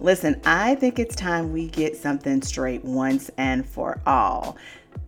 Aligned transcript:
Listen, 0.00 0.40
I 0.44 0.76
think 0.76 1.00
it's 1.00 1.16
time 1.16 1.52
we 1.52 1.68
get 1.68 1.96
something 1.96 2.40
straight 2.42 2.84
once 2.84 3.30
and 3.36 3.68
for 3.68 4.00
all. 4.06 4.56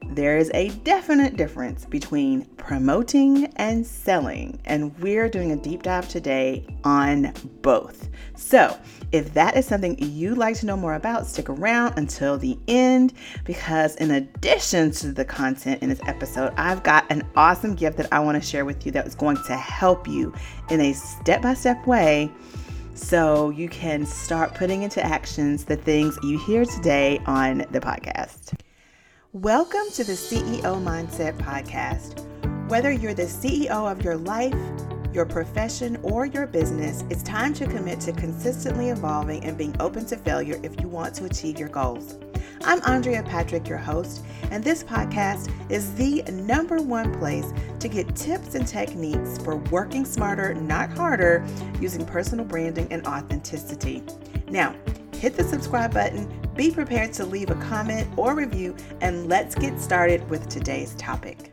There 0.08 0.36
is 0.36 0.50
a 0.52 0.70
definite 0.70 1.36
difference 1.36 1.84
between 1.84 2.44
promoting 2.56 3.46
and 3.56 3.86
selling, 3.86 4.58
and 4.64 4.98
we're 4.98 5.28
doing 5.28 5.52
a 5.52 5.56
deep 5.56 5.84
dive 5.84 6.08
today 6.08 6.66
on 6.82 7.32
both. 7.62 8.08
So, 8.34 8.76
if 9.12 9.32
that 9.34 9.56
is 9.56 9.66
something 9.66 9.96
you'd 9.98 10.38
like 10.38 10.56
to 10.56 10.66
know 10.66 10.76
more 10.76 10.94
about, 10.94 11.26
stick 11.26 11.48
around 11.48 11.96
until 11.96 12.36
the 12.36 12.58
end 12.66 13.12
because, 13.44 13.94
in 13.96 14.10
addition 14.12 14.90
to 14.92 15.12
the 15.12 15.24
content 15.24 15.82
in 15.82 15.88
this 15.88 16.00
episode, 16.06 16.52
I've 16.56 16.82
got 16.82 17.06
an 17.10 17.22
awesome 17.36 17.76
gift 17.76 17.96
that 17.98 18.12
I 18.12 18.18
want 18.18 18.42
to 18.42 18.48
share 18.48 18.64
with 18.64 18.84
you 18.84 18.90
that 18.92 19.06
is 19.06 19.14
going 19.14 19.36
to 19.46 19.56
help 19.56 20.08
you 20.08 20.34
in 20.70 20.80
a 20.80 20.92
step 20.94 21.42
by 21.42 21.54
step 21.54 21.86
way 21.86 22.32
so 22.94 23.50
you 23.50 23.68
can 23.68 24.04
start 24.04 24.54
putting 24.54 24.82
into 24.82 25.04
actions 25.04 25.64
the 25.64 25.76
things 25.76 26.18
you 26.22 26.38
hear 26.46 26.64
today 26.64 27.20
on 27.26 27.58
the 27.70 27.80
podcast. 27.80 28.54
Welcome 29.32 29.90
to 29.94 30.04
the 30.04 30.12
CEO 30.12 30.60
Mindset 30.60 31.36
Podcast. 31.38 32.26
Whether 32.68 32.90
you're 32.90 33.14
the 33.14 33.22
CEO 33.22 33.90
of 33.90 34.02
your 34.02 34.16
life, 34.16 34.54
your 35.12 35.26
profession, 35.26 35.98
or 36.02 36.26
your 36.26 36.46
business, 36.46 37.04
it's 37.10 37.22
time 37.22 37.54
to 37.54 37.66
commit 37.66 38.00
to 38.00 38.12
consistently 38.12 38.90
evolving 38.90 39.44
and 39.44 39.56
being 39.56 39.74
open 39.80 40.06
to 40.06 40.16
failure 40.16 40.58
if 40.62 40.80
you 40.80 40.88
want 40.88 41.14
to 41.16 41.24
achieve 41.24 41.58
your 41.58 41.68
goals. 41.68 42.18
I'm 42.62 42.82
Andrea 42.84 43.22
Patrick, 43.22 43.68
your 43.68 43.78
host, 43.78 44.22
and 44.50 44.62
this 44.62 44.84
podcast 44.84 45.50
is 45.70 45.94
the 45.94 46.22
number 46.30 46.76
one 46.76 47.18
place 47.18 47.54
to 47.78 47.88
get 47.88 48.14
tips 48.14 48.54
and 48.54 48.68
techniques 48.68 49.38
for 49.38 49.56
working 49.56 50.04
smarter, 50.04 50.52
not 50.52 50.92
harder, 50.92 51.42
using 51.80 52.04
personal 52.04 52.44
branding 52.44 52.86
and 52.90 53.06
authenticity. 53.06 54.02
Now, 54.50 54.76
hit 55.14 55.36
the 55.36 55.44
subscribe 55.44 55.94
button, 55.94 56.30
be 56.54 56.70
prepared 56.70 57.14
to 57.14 57.24
leave 57.24 57.48
a 57.48 57.54
comment 57.54 58.06
or 58.18 58.34
review, 58.34 58.76
and 59.00 59.26
let's 59.26 59.54
get 59.54 59.80
started 59.80 60.28
with 60.28 60.46
today's 60.50 60.94
topic. 60.96 61.52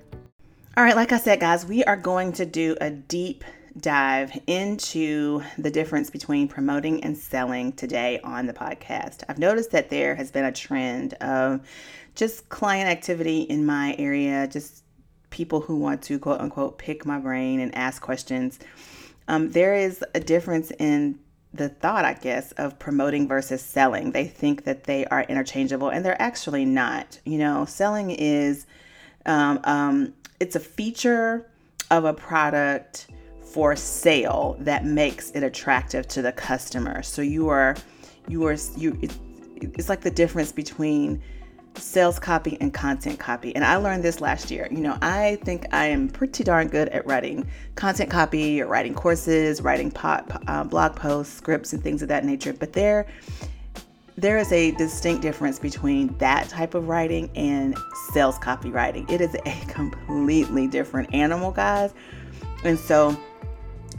All 0.76 0.84
right, 0.84 0.96
like 0.96 1.14
I 1.14 1.20
said, 1.20 1.40
guys, 1.40 1.66
we 1.66 1.86
are 1.86 1.96
going 1.96 2.34
to 2.34 2.46
do 2.46 2.76
a 2.82 2.92
deep 2.92 3.46
dive 3.80 4.38
into 4.48 5.42
the 5.58 5.70
difference 5.70 6.10
between 6.10 6.48
promoting 6.48 7.04
and 7.04 7.18
selling 7.18 7.72
today 7.74 8.20
on 8.24 8.48
the 8.48 8.54
podcast. 8.54 9.24
I've 9.30 9.38
noticed 9.38 9.72
that 9.72 9.90
there 9.90 10.16
has 10.16 10.32
been 10.32 10.46
a 10.46 10.52
trend 10.52 11.14
of 11.16 11.68
just 12.16 12.50
client 12.50 12.90
activity 12.90 13.42
in 13.42 13.66
my 13.66 13.96
area, 13.98 14.48
just 14.48 14.84
people 15.30 15.62
who 15.62 15.76
want 15.76 16.02
to 16.04 16.18
quote 16.18 16.40
unquote 16.42 16.78
pick 16.78 17.06
my 17.06 17.20
brain 17.20 17.60
and 17.60 17.76
ask 17.76 18.02
questions. 18.02 18.60
Um, 19.28 19.52
there 19.52 19.76
is 19.76 20.04
a 20.16 20.20
difference 20.20 20.72
in 20.80 21.20
the 21.54 21.70
thought, 21.70 22.06
I 22.06 22.14
guess, 22.14 22.52
of 22.54 22.80
promoting 22.80 23.28
versus 23.28 23.62
selling. 23.62 24.12
They 24.12 24.26
think 24.26 24.64
that 24.64 24.86
they 24.86 25.06
are 25.06 25.24
interchangeable, 25.24 25.90
and 25.90 26.06
they're 26.06 26.22
actually 26.22 26.66
not. 26.66 27.20
You 27.26 27.38
know, 27.38 27.66
selling 27.66 28.12
is 28.12 28.66
um, 29.26 29.60
um, 29.64 30.14
it's 30.40 30.56
a 30.56 30.60
feature 30.60 31.46
of 31.92 32.06
a 32.06 32.14
product 32.14 33.08
for 33.54 33.76
sale 33.76 34.58
that 34.60 34.86
makes 34.86 35.32
it 35.32 35.44
attractive 35.44 36.08
to 36.10 36.22
the 36.22 36.32
customer. 36.32 37.02
So 37.04 37.22
you 37.22 37.50
are 37.50 37.76
you 38.28 38.46
are 38.46 38.58
you 38.76 38.98
it, 39.02 39.16
it's 39.56 39.90
like 39.90 40.02
the 40.02 40.12
difference 40.12 40.52
between 40.52 41.22
sales 41.80 42.20
copy 42.20 42.58
and 42.60 42.74
content 42.74 43.20
copy. 43.20 43.56
And 43.56 43.64
I 43.64 43.76
learned 43.78 44.04
this 44.04 44.22
last 44.22 44.52
year. 44.52 44.68
You 44.72 44.80
know, 44.80 44.98
I 45.02 45.38
think 45.44 45.66
I 45.72 45.86
am 45.86 46.10
pretty 46.10 46.44
darn 46.44 46.68
good 46.68 46.90
at 46.90 47.06
writing 47.06 47.48
content 47.76 48.10
copy 48.10 48.62
or 48.62 48.68
writing 48.68 48.94
courses, 48.94 49.62
writing 49.62 49.92
pot, 49.92 50.44
uh, 50.48 50.64
blog 50.64 50.96
posts, 50.96 51.36
scripts, 51.36 51.74
and 51.74 51.84
things 51.84 52.02
of 52.02 52.08
that 52.10 52.26
nature. 52.26 52.54
But 52.54 52.74
there, 52.74 53.08
there 54.18 54.38
is 54.38 54.52
a 54.52 54.72
distinct 54.72 55.22
difference 55.22 55.60
between 55.60 56.18
that 56.18 56.50
type 56.50 56.74
of 56.74 56.88
writing 56.88 57.30
and 57.36 57.78
sales 58.12 58.38
copywriting. 58.40 59.10
It 59.12 59.22
is 59.22 59.36
a 59.46 59.66
completely 59.68 60.68
different 60.68 61.14
animal, 61.14 61.52
guys. 61.52 61.94
And 62.64 62.78
so, 62.80 63.16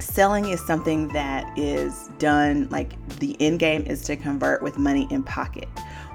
selling 0.01 0.47
is 0.47 0.65
something 0.65 1.09
that 1.09 1.59
is 1.59 2.09
done 2.19 2.69
like 2.71 2.95
the 3.19 3.37
end 3.41 3.59
game 3.59 3.83
is 3.83 4.03
to 4.03 4.17
convert 4.17 4.63
with 4.63 4.79
money 4.79 5.07
in 5.11 5.23
pocket 5.23 5.69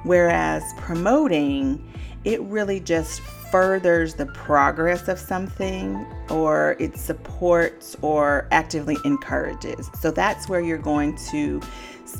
Whereas 0.04 0.74
promoting, 0.78 1.82
it 2.26 2.42
really 2.42 2.80
just 2.80 3.22
furthers 3.22 4.16
the 4.16 4.26
progress 4.28 5.08
of 5.08 5.20
something 5.20 6.06
or 6.30 6.76
it 6.80 6.98
supports 6.98 7.96
or 8.02 8.48
actively 8.52 8.98
encourages. 9.06 9.90
So 10.00 10.12
that's 10.12 10.50
where 10.50 10.60
you're 10.60 10.78
going 10.78 11.16
to 11.32 11.62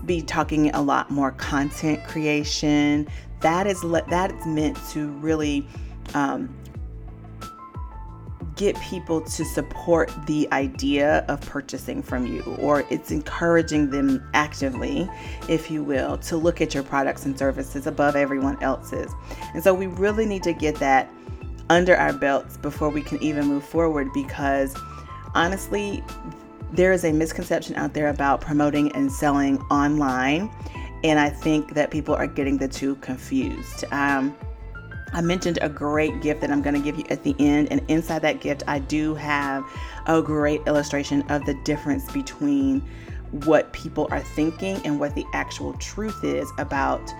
be 0.06 0.22
talking 0.22 0.70
a 0.72 0.82
lot 0.82 1.12
more 1.12 1.32
content 1.32 2.04
creation. 2.06 3.08
That 3.42 3.68
is 3.68 3.82
that 3.82 4.32
is 4.32 4.46
meant 4.46 4.78
to 4.92 5.08
really 5.08 5.68
um, 6.14 6.54
get 8.64 8.80
people 8.82 9.20
to 9.20 9.44
support 9.44 10.12
the 10.26 10.48
idea 10.54 11.26
of 11.28 11.42
purchasing 11.42 12.02
from 12.02 12.26
you, 12.26 12.42
or 12.60 12.86
it's 12.90 13.12
encouraging 13.12 13.90
them 13.90 14.26
actively, 14.34 15.10
if 15.50 15.70
you 15.70 15.84
will, 15.84 16.18
to 16.20 16.38
look 16.38 16.62
at 16.62 16.74
your 16.74 16.84
products 16.84 17.26
and 17.26 17.38
services 17.38 17.88
above 17.88 18.16
everyone 18.16 18.62
else's. 18.64 19.12
And 19.54 19.62
so 19.62 19.74
we 19.74 19.88
really 19.88 20.26
need 20.26 20.44
to 20.44 20.54
get 20.54 20.76
that 20.76 21.12
under 21.70 21.96
our 21.96 22.14
belts 22.14 22.58
before 22.58 22.90
we 22.90 23.02
can 23.02 23.22
even 23.22 23.48
move 23.48 23.66
forward 23.66 24.08
because 24.14 24.76
honestly, 25.36 26.04
there 26.72 26.94
is 26.94 27.04
a 27.04 27.12
misconception 27.12 27.76
out 27.76 27.94
there 27.94 28.10
about 28.10 28.42
promoting 28.42 28.92
and 28.94 29.12
selling 29.12 29.60
online. 29.64 30.50
And 31.04 31.20
I 31.20 31.30
think 31.30 31.74
that 31.74 31.92
people 31.92 32.16
are 32.16 32.28
getting 32.28 32.58
the 32.58 32.68
two 32.68 32.96
confused. 32.96 33.84
Um, 33.92 34.36
I 35.14 35.22
mentioned 35.22 35.60
a 35.62 35.70
great 35.70 36.22
gift 36.22 36.42
that 36.42 36.52
I'm 36.52 36.62
going 36.62 36.76
to 36.76 36.82
give 36.82 36.98
you 36.98 37.06
at 37.10 37.24
the 37.24 37.36
end, 37.40 37.72
and 37.72 37.82
inside 37.88 38.24
that 38.24 38.42
gift, 38.42 38.64
I 38.68 38.80
do 38.80 39.14
have 39.16 39.64
a 40.08 40.22
great 40.22 40.62
illustration 40.66 41.22
of 41.30 41.46
the 41.46 41.54
difference 41.64 42.12
between 42.12 42.82
what 43.46 43.72
people 43.74 44.08
are 44.12 44.22
thinking 44.22 44.78
and 44.86 45.00
what 45.00 45.16
the 45.16 45.26
actual 45.34 45.74
truth 45.74 46.24
is 46.24 46.52
about 46.58 47.14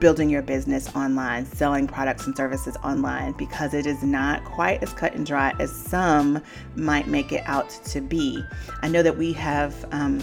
building 0.00 0.28
your 0.28 0.42
business 0.42 0.94
online, 0.94 1.46
selling 1.46 1.86
products 1.86 2.26
and 2.26 2.36
services 2.36 2.76
online, 2.84 3.32
because 3.32 3.74
it 3.74 3.86
is 3.86 4.02
not 4.02 4.44
quite 4.44 4.82
as 4.82 4.92
cut 4.92 5.14
and 5.14 5.24
dry 5.24 5.54
as 5.60 5.72
some 5.72 6.42
might 6.76 7.06
make 7.06 7.32
it 7.32 7.42
out 7.46 7.70
to 7.70 8.00
be. 8.00 8.42
I 8.82 8.88
know 8.88 9.02
that 9.02 9.16
we 9.16 9.32
have. 9.34 9.84
Um, 9.92 10.22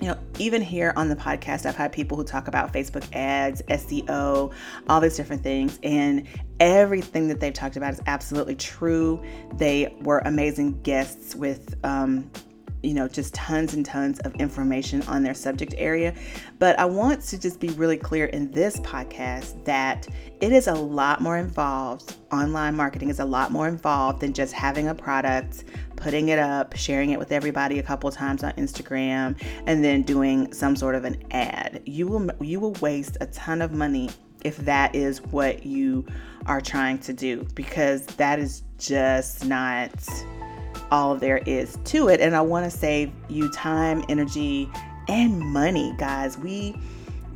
you 0.00 0.08
know, 0.08 0.18
even 0.38 0.62
here 0.62 0.92
on 0.96 1.08
the 1.08 1.16
podcast, 1.16 1.66
I've 1.66 1.76
had 1.76 1.92
people 1.92 2.16
who 2.16 2.24
talk 2.24 2.48
about 2.48 2.72
Facebook 2.72 3.06
ads, 3.14 3.62
SEO, 3.62 4.52
all 4.88 5.00
these 5.00 5.16
different 5.16 5.42
things, 5.42 5.78
and 5.82 6.26
everything 6.60 7.28
that 7.28 7.40
they've 7.40 7.52
talked 7.52 7.76
about 7.76 7.92
is 7.92 8.00
absolutely 8.06 8.56
true. 8.56 9.22
They 9.54 9.94
were 10.02 10.18
amazing 10.20 10.80
guests 10.82 11.34
with 11.34 11.74
um, 11.84 12.30
you 12.82 12.94
know, 12.94 13.08
just 13.08 13.34
tons 13.34 13.74
and 13.74 13.84
tons 13.84 14.18
of 14.20 14.34
information 14.36 15.02
on 15.02 15.22
their 15.22 15.34
subject 15.34 15.74
area. 15.76 16.14
But 16.58 16.78
I 16.78 16.84
want 16.84 17.22
to 17.22 17.38
just 17.38 17.60
be 17.60 17.68
really 17.70 17.96
clear 17.96 18.26
in 18.26 18.50
this 18.52 18.78
podcast 18.80 19.64
that 19.64 20.06
it 20.40 20.52
is 20.52 20.66
a 20.66 20.74
lot 20.74 21.20
more 21.20 21.36
involved. 21.36 22.16
Online 22.32 22.74
marketing 22.74 23.08
is 23.08 23.20
a 23.20 23.24
lot 23.24 23.50
more 23.50 23.68
involved 23.68 24.20
than 24.20 24.32
just 24.32 24.52
having 24.52 24.88
a 24.88 24.94
product, 24.94 25.64
putting 25.96 26.28
it 26.28 26.38
up, 26.38 26.76
sharing 26.76 27.10
it 27.10 27.18
with 27.18 27.32
everybody 27.32 27.78
a 27.78 27.82
couple 27.82 28.10
times 28.10 28.44
on 28.44 28.52
Instagram, 28.52 29.40
and 29.66 29.82
then 29.84 30.02
doing 30.02 30.52
some 30.52 30.76
sort 30.76 30.94
of 30.94 31.04
an 31.04 31.22
ad. 31.30 31.82
You 31.86 32.06
will 32.06 32.30
you 32.40 32.60
will 32.60 32.74
waste 32.74 33.16
a 33.20 33.26
ton 33.26 33.62
of 33.62 33.72
money 33.72 34.10
if 34.44 34.58
that 34.58 34.94
is 34.94 35.22
what 35.22 35.66
you 35.66 36.06
are 36.46 36.60
trying 36.60 36.98
to 36.98 37.12
do 37.12 37.46
because 37.54 38.06
that 38.06 38.38
is 38.38 38.62
just 38.78 39.44
not 39.44 39.90
all 40.90 41.16
there 41.16 41.38
is 41.38 41.78
to 41.84 42.08
it. 42.08 42.20
And 42.20 42.34
I 42.34 42.40
want 42.40 42.70
to 42.70 42.76
save 42.76 43.12
you 43.28 43.50
time, 43.50 44.04
energy, 44.08 44.70
and 45.08 45.38
money, 45.40 45.94
guys. 45.98 46.38
We 46.38 46.76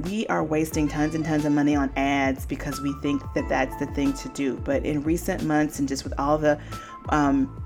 we 0.05 0.26
are 0.29 0.43
wasting 0.43 0.88
tons 0.88 1.14
and 1.14 1.25
tons 1.25 1.44
of 1.44 1.52
money 1.52 1.76
on 1.76 1.93
ads 1.97 2.47
because 2.47 2.81
we 2.81 2.93
think 3.02 3.23
that 3.35 3.49
that's 3.49 3.76
the 3.76 3.87
thing 3.87 4.12
to 4.14 4.29
do. 4.31 4.56
But 4.56 4.85
in 4.85 5.02
recent 5.02 5.44
months, 5.44 5.79
and 5.79 5.87
just 5.87 6.05
with 6.05 6.14
all 6.19 6.38
the 6.38 6.58
um, 7.11 7.62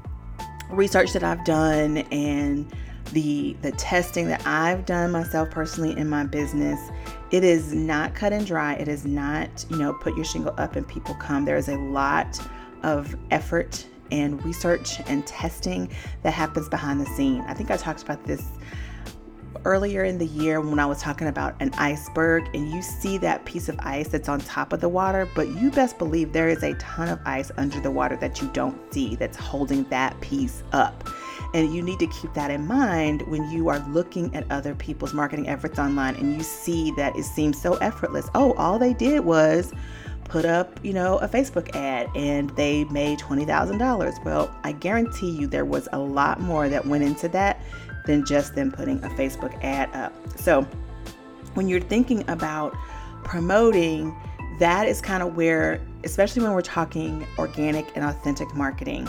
research 0.71 1.13
that 1.13 1.23
I've 1.23 1.45
done 1.45 1.99
and 2.11 2.71
the 3.13 3.57
the 3.63 3.73
testing 3.73 4.29
that 4.29 4.45
I've 4.47 4.87
done 4.87 5.13
myself 5.13 5.51
personally 5.51 5.97
in 5.97 6.09
my 6.09 6.25
business, 6.25 6.81
it 7.31 7.45
is 7.45 7.73
not 7.73 8.15
cut 8.15 8.33
and 8.33 8.47
dry. 8.47 8.75
It 8.75 8.89
is 8.89 9.05
not 9.05 9.65
you 9.71 9.77
know 9.77 9.93
put 9.93 10.17
your 10.17 10.25
shingle 10.25 10.55
up 10.59 10.77
and 10.77 10.87
people 10.87 11.15
come. 11.15 11.45
There 11.45 11.57
is 11.57 11.69
a 11.69 11.77
lot 11.77 12.41
of 12.83 13.15
effort 13.31 13.87
and 14.11 14.45
research 14.45 15.01
and 15.07 15.27
testing 15.27 15.91
that 16.23 16.33
happens 16.33 16.69
behind 16.69 17.01
the 17.01 17.07
scene. 17.07 17.43
I 17.47 17.55
think 17.55 17.71
I 17.71 17.77
talked 17.77 18.03
about 18.03 18.25
this 18.25 18.45
earlier 19.65 20.05
in 20.05 20.19
the 20.19 20.27
year 20.27 20.61
when 20.61 20.79
I 20.79 20.87
was 20.87 21.01
talking 21.01 21.29
about 21.29 21.55
an 21.61 21.71
iceberg 21.75 22.49
and 22.55 22.71
you 22.71 22.83
see 22.83 23.19
that 23.19 23.45
piece 23.45 23.69
of 23.69 23.77
ice 23.81 24.09
that's 24.09 24.29
on 24.29 24.41
top 24.41 24.73
of 24.73 24.81
the 24.81 24.89
water, 24.89 25.29
but 25.35 25.49
you 25.49 25.71
best 25.71 25.99
believe 25.99 26.33
there 26.33 26.49
is 26.49 26.63
a 26.63 26.75
ton 26.75 27.09
of 27.09 27.19
ice 27.25 27.51
under 27.57 27.81
the 27.81 27.91
water 27.91 28.17
that 28.17 28.41
you 28.41 28.49
don't 28.53 28.93
see 28.93 29.17
that's 29.17 29.37
holding 29.37 29.85
that 29.85 30.19
piece 30.21 30.63
up. 30.73 31.09
And 31.55 31.73
you 31.73 31.83
need 31.83 32.01
to 32.01 32.07
keep 32.09 32.35
that 32.35 32.51
in 32.51 32.67
mind 32.67 33.23
when 33.23 33.49
you 33.51 33.69
are 33.69 33.79
looking 33.89 34.35
at 34.35 34.51
other 34.51 34.75
people's 34.75 35.15
marketing 35.15 35.49
efforts 35.49 35.79
online 35.79 36.17
and 36.17 36.35
you 36.35 36.43
see 36.43 36.91
that 36.97 37.17
it 37.17 37.25
seems 37.25 37.61
so 37.61 37.75
effortless. 37.77 38.29
Oh, 38.35 38.55
all 38.55 38.79
they 38.79 38.93
did 38.93 39.21
was 39.25 39.73
put 40.25 40.45
up, 40.45 40.79
you 40.83 40.93
know, 40.93 41.19
a 41.19 41.29
Facebook 41.29 41.75
ad 41.77 42.09
and 42.15 42.51
they 42.51 42.85
made 42.85 43.19
$20,000. 43.19 44.25
Well, 44.25 44.55
I 44.65 44.73
guarantee 44.73 45.31
you 45.31 45.47
there 45.47 45.65
was 45.65 45.89
a 45.93 45.99
lot 45.99 46.41
more 46.41 46.69
that 46.69 46.87
went 46.87 47.05
into 47.05 47.29
that 47.29 47.63
than 48.07 48.25
just 48.25 48.55
them 48.55 48.71
putting 48.71 49.03
a 49.05 49.09
Facebook 49.11 49.63
ad 49.63 49.95
up. 49.95 50.13
So, 50.37 50.67
when 51.55 51.69
you're 51.69 51.81
thinking 51.81 52.29
about 52.29 52.75
promoting, 53.23 54.15
that 54.59 54.87
is 54.89 55.01
kind 55.01 55.23
of 55.23 55.37
where, 55.37 55.81
especially 56.05 56.43
when 56.43 56.53
we're 56.53 56.63
talking 56.63 57.27
organic 57.39 57.97
and 57.97 58.05
authentic 58.05 58.55
marketing, 58.55 59.09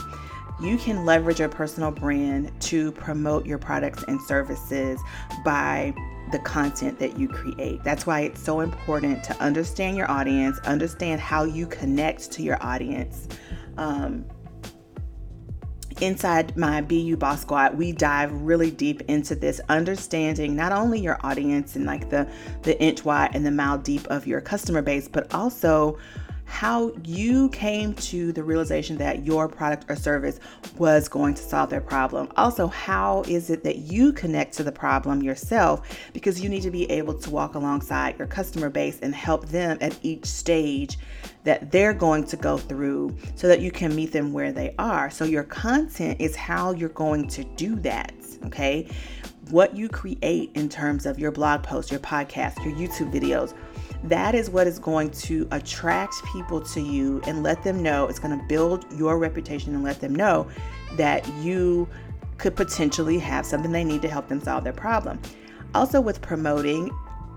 you 0.59 0.77
can 0.77 1.05
leverage 1.05 1.39
your 1.39 1.49
personal 1.49 1.91
brand 1.91 2.51
to 2.61 2.91
promote 2.93 3.45
your 3.45 3.57
products 3.57 4.03
and 4.07 4.21
services 4.21 4.99
by 5.43 5.93
the 6.31 6.39
content 6.39 6.97
that 6.99 7.19
you 7.19 7.27
create. 7.27 7.83
That's 7.83 8.05
why 8.05 8.21
it's 8.21 8.41
so 8.41 8.61
important 8.61 9.23
to 9.25 9.37
understand 9.41 9.97
your 9.97 10.09
audience, 10.09 10.57
understand 10.59 11.21
how 11.21 11.43
you 11.43 11.67
connect 11.67 12.31
to 12.33 12.41
your 12.41 12.57
audience. 12.61 13.27
Um, 13.77 14.25
inside 16.01 16.57
my 16.57 16.81
BU 16.81 17.17
Boss 17.17 17.41
Squad, 17.41 17.77
we 17.77 17.91
dive 17.91 18.31
really 18.31 18.71
deep 18.71 19.01
into 19.03 19.35
this, 19.35 19.61
understanding 19.69 20.55
not 20.55 20.71
only 20.71 20.99
your 20.99 21.19
audience 21.23 21.75
and 21.75 21.85
like 21.85 22.09
the 22.09 22.29
the 22.63 22.79
inch 22.81 23.05
wide 23.05 23.31
and 23.33 23.45
the 23.45 23.51
mile 23.51 23.77
deep 23.77 24.05
of 24.07 24.25
your 24.25 24.41
customer 24.41 24.81
base, 24.81 25.07
but 25.07 25.33
also 25.33 25.97
how 26.45 26.91
you 27.03 27.49
came 27.49 27.93
to 27.95 28.31
the 28.31 28.43
realization 28.43 28.97
that 28.97 29.25
your 29.25 29.47
product 29.47 29.85
or 29.89 29.95
service 29.95 30.39
was 30.77 31.09
going 31.09 31.33
to 31.33 31.41
solve 31.41 31.69
their 31.69 31.81
problem. 31.81 32.29
Also, 32.37 32.67
how 32.67 33.23
is 33.27 33.49
it 33.49 33.63
that 33.63 33.79
you 33.79 34.13
connect 34.13 34.53
to 34.53 34.63
the 34.63 34.71
problem 34.71 35.21
yourself? 35.21 35.99
Because 36.13 36.39
you 36.39 36.47
need 36.47 36.61
to 36.61 36.71
be 36.71 36.89
able 36.91 37.13
to 37.15 37.29
walk 37.29 37.55
alongside 37.55 38.17
your 38.17 38.27
customer 38.27 38.69
base 38.69 38.99
and 39.01 39.13
help 39.13 39.47
them 39.47 39.77
at 39.81 39.97
each 40.01 40.25
stage 40.25 40.97
that 41.43 41.71
they're 41.71 41.93
going 41.93 42.23
to 42.25 42.37
go 42.37 42.57
through 42.57 43.15
so 43.35 43.47
that 43.47 43.59
you 43.59 43.71
can 43.71 43.95
meet 43.95 44.11
them 44.11 44.33
where 44.33 44.51
they 44.51 44.73
are. 44.79 45.09
So, 45.09 45.25
your 45.25 45.43
content 45.43 46.21
is 46.21 46.35
how 46.35 46.71
you're 46.71 46.89
going 46.89 47.27
to 47.29 47.43
do 47.43 47.75
that. 47.77 48.13
Okay. 48.45 48.87
What 49.51 49.75
you 49.75 49.89
create 49.89 50.49
in 50.55 50.69
terms 50.69 51.05
of 51.05 51.19
your 51.19 51.31
blog 51.31 51.61
posts, 51.61 51.91
your 51.91 51.99
podcast, 51.99 52.63
your 52.65 52.73
YouTube 52.73 53.13
videos, 53.13 53.53
that 54.05 54.33
is 54.33 54.49
what 54.49 54.65
is 54.65 54.79
going 54.79 55.11
to 55.11 55.47
attract 55.51 56.15
people 56.33 56.61
to 56.61 56.81
you 56.81 57.21
and 57.27 57.43
let 57.43 57.63
them 57.63 57.83
know 57.83 58.07
it's 58.07 58.17
going 58.19 58.37
to 58.37 58.45
build 58.47 58.85
your 58.93 59.19
reputation 59.19 59.75
and 59.75 59.83
let 59.83 59.99
them 60.01 60.15
know 60.15 60.47
that 60.93 61.27
you 61.35 61.87
could 62.37 62.55
potentially 62.55 63.19
have 63.19 63.45
something 63.45 63.71
they 63.71 63.83
need 63.83 64.01
to 64.01 64.09
help 64.09 64.27
them 64.27 64.41
solve 64.41 64.63
their 64.63 64.73
problem. 64.73 65.19
Also, 65.75 66.01
with 66.01 66.21
promoting, 66.21 66.89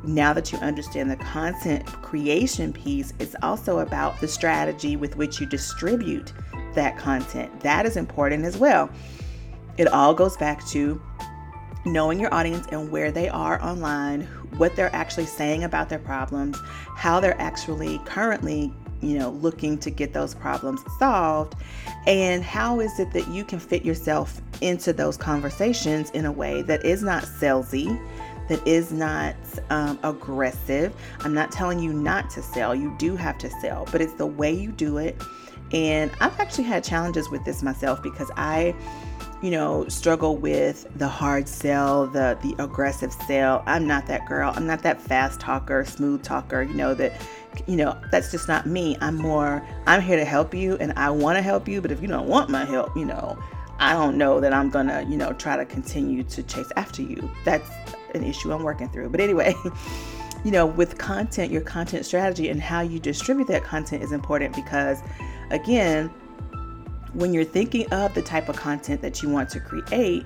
now 0.04 0.32
that 0.32 0.52
you 0.52 0.58
understand 0.58 1.10
the 1.10 1.16
content 1.16 1.84
creation 1.86 2.72
piece, 2.72 3.12
it's 3.18 3.34
also 3.42 3.80
about 3.80 4.18
the 4.20 4.28
strategy 4.28 4.96
with 4.96 5.16
which 5.16 5.40
you 5.40 5.46
distribute 5.46 6.32
that 6.74 6.96
content. 6.96 7.60
That 7.60 7.84
is 7.84 7.96
important 7.96 8.44
as 8.44 8.56
well. 8.56 8.88
It 9.76 9.88
all 9.88 10.14
goes 10.14 10.36
back 10.36 10.66
to 10.68 11.00
knowing 11.92 12.20
your 12.20 12.32
audience 12.32 12.66
and 12.70 12.90
where 12.90 13.10
they 13.10 13.28
are 13.28 13.62
online, 13.62 14.22
what 14.56 14.76
they're 14.76 14.94
actually 14.94 15.26
saying 15.26 15.64
about 15.64 15.88
their 15.88 15.98
problems, 15.98 16.58
how 16.96 17.20
they're 17.20 17.40
actually 17.40 17.98
currently, 18.04 18.72
you 19.00 19.18
know, 19.18 19.30
looking 19.30 19.78
to 19.78 19.90
get 19.90 20.12
those 20.12 20.34
problems 20.34 20.80
solved, 20.98 21.54
and 22.06 22.42
how 22.42 22.80
is 22.80 22.98
it 22.98 23.12
that 23.12 23.28
you 23.28 23.44
can 23.44 23.58
fit 23.58 23.84
yourself 23.84 24.40
into 24.60 24.92
those 24.92 25.16
conversations 25.16 26.10
in 26.10 26.24
a 26.24 26.32
way 26.32 26.62
that 26.62 26.84
is 26.84 27.02
not 27.02 27.22
salesy, 27.24 27.98
that 28.48 28.66
is 28.66 28.92
not 28.92 29.34
um, 29.70 29.98
aggressive. 30.02 30.94
I'm 31.20 31.34
not 31.34 31.52
telling 31.52 31.78
you 31.78 31.92
not 31.92 32.30
to 32.30 32.42
sell, 32.42 32.74
you 32.74 32.94
do 32.98 33.16
have 33.16 33.38
to 33.38 33.50
sell, 33.60 33.86
but 33.92 34.00
it's 34.00 34.14
the 34.14 34.26
way 34.26 34.52
you 34.52 34.72
do 34.72 34.98
it. 34.98 35.22
And 35.72 36.10
I've 36.20 36.38
actually 36.40 36.64
had 36.64 36.82
challenges 36.82 37.30
with 37.30 37.44
this 37.44 37.62
myself 37.62 38.02
because 38.02 38.30
I 38.36 38.74
you 39.40 39.50
know, 39.52 39.86
struggle 39.88 40.36
with 40.36 40.86
the 40.98 41.06
hard 41.06 41.48
sell, 41.48 42.06
the 42.08 42.36
the 42.42 42.54
aggressive 42.62 43.12
sell. 43.12 43.62
I'm 43.66 43.86
not 43.86 44.06
that 44.06 44.26
girl. 44.26 44.52
I'm 44.54 44.66
not 44.66 44.82
that 44.82 45.00
fast 45.00 45.38
talker, 45.38 45.84
smooth 45.84 46.22
talker, 46.22 46.62
you 46.62 46.74
know, 46.74 46.92
that 46.94 47.12
you 47.66 47.76
know, 47.76 47.96
that's 48.10 48.30
just 48.30 48.48
not 48.48 48.66
me. 48.66 48.96
I'm 49.00 49.16
more 49.16 49.64
I'm 49.86 50.00
here 50.00 50.16
to 50.16 50.24
help 50.24 50.54
you 50.54 50.76
and 50.78 50.92
I 50.94 51.10
want 51.10 51.36
to 51.36 51.42
help 51.42 51.68
you, 51.68 51.80
but 51.80 51.92
if 51.92 52.02
you 52.02 52.08
don't 52.08 52.26
want 52.26 52.50
my 52.50 52.64
help, 52.64 52.96
you 52.96 53.04
know, 53.04 53.38
I 53.78 53.92
don't 53.92 54.18
know 54.18 54.40
that 54.40 54.52
I'm 54.52 54.70
to, 54.72 55.06
you 55.08 55.16
know, 55.16 55.32
try 55.34 55.56
to 55.56 55.64
continue 55.64 56.24
to 56.24 56.42
chase 56.42 56.70
after 56.76 57.02
you. 57.02 57.30
That's 57.44 57.68
an 58.14 58.24
issue 58.24 58.52
I'm 58.52 58.62
working 58.62 58.88
through. 58.88 59.10
But 59.10 59.20
anyway, 59.20 59.54
you 60.44 60.50
know, 60.50 60.66
with 60.66 60.98
content, 60.98 61.52
your 61.52 61.62
content 61.62 62.06
strategy 62.06 62.48
and 62.48 62.60
how 62.60 62.80
you 62.80 62.98
distribute 62.98 63.48
that 63.48 63.64
content 63.64 64.02
is 64.02 64.12
important 64.12 64.54
because 64.54 65.00
again, 65.50 66.08
when 67.14 67.32
you're 67.32 67.44
thinking 67.44 67.90
of 67.92 68.14
the 68.14 68.22
type 68.22 68.48
of 68.48 68.56
content 68.56 69.00
that 69.02 69.22
you 69.22 69.28
want 69.28 69.48
to 69.50 69.60
create, 69.60 70.24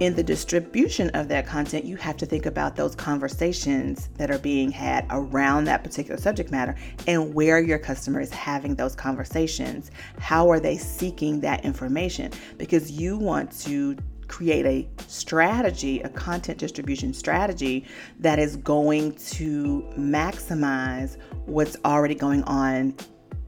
in 0.00 0.14
the 0.14 0.22
distribution 0.22 1.10
of 1.10 1.28
that 1.28 1.46
content, 1.46 1.84
you 1.84 1.94
have 1.96 2.16
to 2.16 2.24
think 2.24 2.46
about 2.46 2.74
those 2.74 2.94
conversations 2.94 4.08
that 4.16 4.30
are 4.30 4.38
being 4.38 4.70
had 4.70 5.06
around 5.10 5.64
that 5.64 5.84
particular 5.84 6.18
subject 6.18 6.50
matter 6.50 6.74
and 7.06 7.34
where 7.34 7.60
your 7.60 7.78
customer 7.78 8.18
is 8.18 8.30
having 8.30 8.74
those 8.74 8.96
conversations. 8.96 9.90
How 10.18 10.50
are 10.50 10.58
they 10.58 10.78
seeking 10.78 11.40
that 11.40 11.66
information? 11.66 12.32
Because 12.56 12.90
you 12.90 13.18
want 13.18 13.52
to 13.60 13.94
create 14.30 14.64
a 14.64 14.88
strategy, 15.08 16.00
a 16.02 16.08
content 16.08 16.56
distribution 16.56 17.12
strategy 17.12 17.84
that 18.20 18.38
is 18.38 18.56
going 18.56 19.12
to 19.14 19.82
maximize 19.98 21.18
what's 21.46 21.76
already 21.84 22.14
going 22.14 22.44
on 22.44 22.94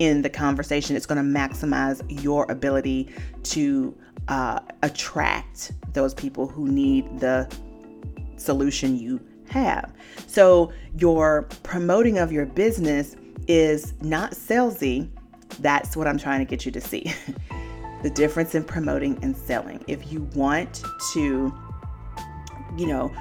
in 0.00 0.22
the 0.22 0.28
conversation. 0.28 0.96
It's 0.96 1.06
going 1.06 1.24
to 1.24 1.38
maximize 1.40 2.02
your 2.22 2.50
ability 2.50 3.10
to 3.44 3.96
uh, 4.26 4.58
attract 4.82 5.72
those 5.92 6.14
people 6.14 6.48
who 6.48 6.66
need 6.66 7.20
the 7.20 7.48
solution 8.36 8.98
you 8.98 9.20
have. 9.48 9.94
So, 10.26 10.72
your 10.98 11.42
promoting 11.62 12.18
of 12.18 12.32
your 12.32 12.46
business 12.46 13.14
is 13.46 13.94
not 14.00 14.32
salesy. 14.32 15.08
That's 15.60 15.96
what 15.96 16.08
I'm 16.08 16.18
trying 16.18 16.40
to 16.40 16.44
get 16.44 16.66
you 16.66 16.72
to 16.72 16.80
see. 16.80 17.14
the 18.02 18.10
difference 18.10 18.54
in 18.54 18.64
promoting 18.64 19.18
and 19.22 19.36
selling. 19.36 19.84
If 19.86 20.12
you 20.12 20.22
want 20.34 20.82
to, 21.12 21.52
you 22.76 22.86
know, 22.86 23.12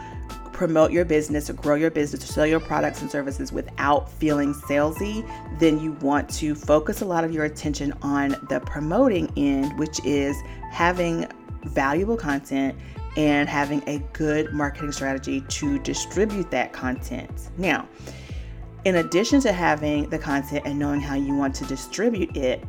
promote 0.51 0.91
your 0.91 1.05
business 1.05 1.49
or 1.49 1.53
grow 1.53 1.73
your 1.73 1.89
business 1.89 2.23
or 2.23 2.27
sell 2.27 2.45
your 2.45 2.59
products 2.59 3.01
and 3.01 3.09
services 3.09 3.51
without 3.51 4.11
feeling 4.11 4.53
salesy, 4.53 5.27
then 5.59 5.79
you 5.79 5.93
want 5.93 6.29
to 6.29 6.53
focus 6.53 7.01
a 7.01 7.05
lot 7.05 7.23
of 7.23 7.33
your 7.33 7.45
attention 7.45 7.93
on 8.03 8.35
the 8.49 8.61
promoting 8.65 9.31
end, 9.37 9.77
which 9.79 10.03
is 10.05 10.35
having 10.69 11.27
valuable 11.63 12.15
content 12.15 12.75
and 13.17 13.49
having 13.49 13.83
a 13.87 13.99
good 14.13 14.53
marketing 14.53 14.91
strategy 14.91 15.41
to 15.41 15.79
distribute 15.79 16.49
that 16.51 16.73
content. 16.73 17.49
Now, 17.57 17.87
in 18.85 18.95
addition 18.95 19.41
to 19.41 19.51
having 19.51 20.09
the 20.09 20.17
content 20.17 20.65
and 20.65 20.79
knowing 20.79 21.01
how 21.01 21.15
you 21.15 21.35
want 21.35 21.55
to 21.55 21.65
distribute 21.65 22.35
it, 22.37 22.63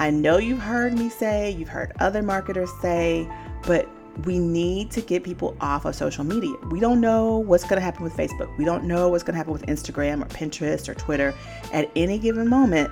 I 0.00 0.10
know 0.10 0.38
you've 0.38 0.60
heard 0.60 0.96
me 0.96 1.08
say, 1.08 1.50
you've 1.50 1.68
heard 1.68 1.92
other 1.98 2.22
marketers 2.22 2.70
say, 2.80 3.28
but 3.66 3.88
we 4.24 4.38
need 4.38 4.92
to 4.92 5.00
get 5.00 5.24
people 5.24 5.56
off 5.60 5.84
of 5.84 5.94
social 5.96 6.22
media. 6.22 6.54
We 6.70 6.78
don't 6.78 7.00
know 7.00 7.38
what's 7.38 7.64
going 7.64 7.76
to 7.76 7.80
happen 7.80 8.04
with 8.04 8.16
Facebook. 8.16 8.56
We 8.56 8.64
don't 8.64 8.84
know 8.84 9.08
what's 9.08 9.24
going 9.24 9.34
to 9.34 9.38
happen 9.38 9.52
with 9.52 9.66
Instagram 9.66 10.22
or 10.22 10.26
Pinterest 10.26 10.88
or 10.88 10.94
Twitter. 10.94 11.34
At 11.72 11.90
any 11.96 12.18
given 12.18 12.48
moment, 12.48 12.90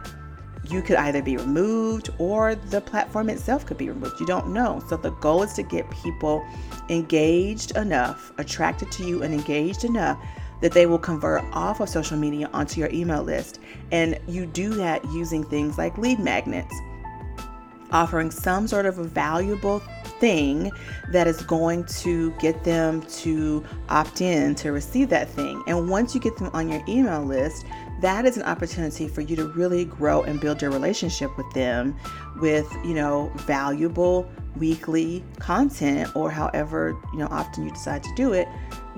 you 0.68 0.82
could 0.82 0.96
either 0.96 1.22
be 1.22 1.36
removed 1.36 2.10
or 2.18 2.56
the 2.56 2.80
platform 2.80 3.30
itself 3.30 3.66
could 3.66 3.78
be 3.78 3.88
removed. 3.88 4.18
You 4.18 4.26
don't 4.26 4.48
know. 4.48 4.82
So 4.88 4.96
the 4.96 5.10
goal 5.10 5.44
is 5.44 5.52
to 5.54 5.62
get 5.62 5.88
people 5.90 6.44
engaged 6.88 7.76
enough, 7.76 8.32
attracted 8.38 8.90
to 8.92 9.04
you, 9.04 9.22
and 9.22 9.32
engaged 9.32 9.84
enough 9.84 10.20
that 10.60 10.72
they 10.72 10.86
will 10.86 10.98
convert 10.98 11.44
off 11.52 11.80
of 11.80 11.88
social 11.88 12.16
media 12.16 12.50
onto 12.52 12.80
your 12.80 12.90
email 12.92 13.22
list. 13.22 13.60
And 13.92 14.18
you 14.26 14.46
do 14.46 14.70
that 14.74 15.04
using 15.12 15.44
things 15.44 15.78
like 15.78 15.96
lead 15.98 16.18
magnets, 16.18 16.74
offering 17.92 18.30
some 18.30 18.66
sort 18.66 18.86
of 18.86 18.98
a 18.98 19.04
valuable 19.04 19.80
thing 20.20 20.70
that 21.12 21.26
is 21.26 21.42
going 21.42 21.84
to 21.84 22.30
get 22.32 22.64
them 22.64 23.02
to 23.02 23.64
opt 23.88 24.20
in 24.20 24.54
to 24.56 24.72
receive 24.72 25.08
that 25.10 25.28
thing. 25.28 25.62
And 25.66 25.88
once 25.88 26.14
you 26.14 26.20
get 26.20 26.36
them 26.36 26.50
on 26.52 26.68
your 26.68 26.82
email 26.88 27.22
list, 27.22 27.64
that 28.00 28.24
is 28.24 28.36
an 28.36 28.42
opportunity 28.44 29.08
for 29.08 29.22
you 29.22 29.36
to 29.36 29.48
really 29.48 29.84
grow 29.84 30.22
and 30.22 30.40
build 30.40 30.60
your 30.60 30.70
relationship 30.70 31.36
with 31.36 31.50
them 31.54 31.96
with, 32.40 32.70
you 32.84 32.94
know, 32.94 33.32
valuable 33.36 34.30
weekly 34.58 35.24
content 35.38 36.14
or 36.14 36.30
however, 36.30 36.96
you 37.12 37.18
know, 37.18 37.28
often 37.30 37.64
you 37.64 37.70
decide 37.70 38.02
to 38.02 38.14
do 38.16 38.32
it. 38.32 38.48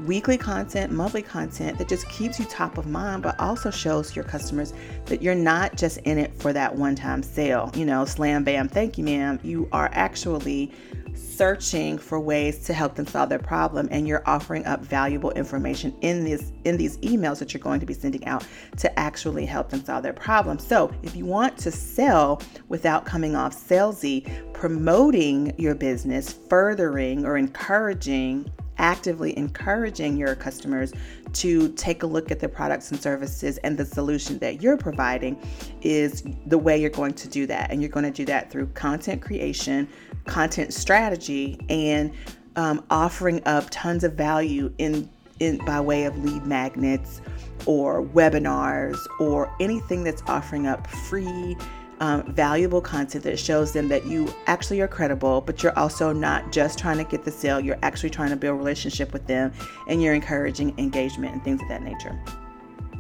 Weekly 0.06 0.38
content, 0.38 0.92
monthly 0.92 1.22
content 1.22 1.76
that 1.78 1.88
just 1.88 2.08
keeps 2.08 2.38
you 2.38 2.44
top 2.44 2.78
of 2.78 2.86
mind, 2.86 3.22
but 3.22 3.38
also 3.40 3.70
shows 3.70 4.14
your 4.14 4.24
customers 4.24 4.72
that 5.06 5.22
you're 5.22 5.34
not 5.34 5.76
just 5.76 5.98
in 5.98 6.18
it 6.18 6.32
for 6.40 6.52
that 6.52 6.74
one 6.76 6.94
time 6.94 7.22
sale, 7.22 7.70
you 7.74 7.84
know, 7.84 8.04
slam 8.04 8.44
bam, 8.44 8.68
thank 8.68 8.96
you, 8.96 9.04
ma'am. 9.04 9.40
You 9.42 9.68
are 9.72 9.90
actually 9.92 10.70
searching 11.18 11.98
for 11.98 12.20
ways 12.20 12.60
to 12.64 12.72
help 12.72 12.94
them 12.94 13.06
solve 13.06 13.28
their 13.28 13.38
problem 13.38 13.88
and 13.90 14.06
you're 14.06 14.22
offering 14.26 14.64
up 14.66 14.80
valuable 14.80 15.30
information 15.32 15.94
in 16.00 16.24
these 16.24 16.52
in 16.64 16.76
these 16.76 16.96
emails 16.98 17.38
that 17.38 17.52
you're 17.52 17.60
going 17.60 17.80
to 17.80 17.86
be 17.86 17.94
sending 17.94 18.24
out 18.26 18.46
to 18.76 18.98
actually 18.98 19.44
help 19.44 19.68
them 19.68 19.84
solve 19.84 20.02
their 20.02 20.12
problem. 20.12 20.58
So, 20.58 20.92
if 21.02 21.16
you 21.16 21.24
want 21.24 21.58
to 21.58 21.70
sell 21.70 22.40
without 22.68 23.04
coming 23.04 23.34
off 23.34 23.54
salesy, 23.54 24.52
promoting 24.52 25.54
your 25.58 25.74
business, 25.74 26.32
furthering 26.32 27.24
or 27.24 27.36
encouraging 27.36 28.50
actively 28.78 29.36
encouraging 29.36 30.16
your 30.16 30.34
customers 30.34 30.92
to 31.32 31.70
take 31.72 32.02
a 32.02 32.06
look 32.06 32.30
at 32.30 32.40
the 32.40 32.48
products 32.48 32.90
and 32.90 33.00
services 33.00 33.58
and 33.58 33.76
the 33.76 33.84
solution 33.84 34.38
that 34.38 34.62
you're 34.62 34.76
providing 34.76 35.38
is 35.82 36.24
the 36.46 36.56
way 36.56 36.80
you're 36.80 36.90
going 36.90 37.12
to 37.12 37.28
do 37.28 37.46
that. 37.46 37.70
And 37.70 37.82
you're 37.82 37.90
going 37.90 38.04
to 38.04 38.10
do 38.10 38.24
that 38.26 38.50
through 38.50 38.66
content 38.68 39.20
creation, 39.20 39.88
content 40.28 40.72
strategy, 40.72 41.58
and 41.68 42.12
um, 42.56 42.84
offering 42.90 43.42
up 43.46 43.66
tons 43.70 44.04
of 44.04 44.14
value 44.14 44.72
in, 44.78 45.08
in 45.40 45.58
by 45.64 45.80
way 45.80 46.04
of 46.04 46.16
lead 46.24 46.44
magnets 46.46 47.20
or 47.66 48.04
webinars 48.04 48.98
or 49.18 49.52
anything 49.60 50.04
that's 50.04 50.22
offering 50.26 50.66
up 50.66 50.86
free 50.86 51.56
um, 52.00 52.22
valuable 52.32 52.80
content 52.80 53.24
that 53.24 53.38
shows 53.38 53.72
them 53.72 53.88
that 53.88 54.06
you 54.06 54.32
actually 54.46 54.80
are 54.80 54.88
credible, 54.88 55.40
but 55.40 55.62
you're 55.62 55.76
also 55.78 56.12
not 56.12 56.52
just 56.52 56.78
trying 56.78 56.96
to 56.98 57.04
get 57.04 57.24
the 57.24 57.30
sale, 57.30 57.58
you're 57.60 57.78
actually 57.82 58.10
trying 58.10 58.30
to 58.30 58.36
build 58.36 58.56
relationship 58.56 59.12
with 59.12 59.26
them 59.26 59.52
and 59.88 60.02
you're 60.02 60.14
encouraging 60.14 60.78
engagement 60.78 61.34
and 61.34 61.42
things 61.42 61.60
of 61.60 61.68
that 61.68 61.82
nature. 61.82 62.18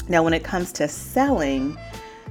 Now, 0.08 0.22
when 0.22 0.32
it 0.32 0.42
comes 0.42 0.72
to 0.72 0.88
selling, 0.88 1.78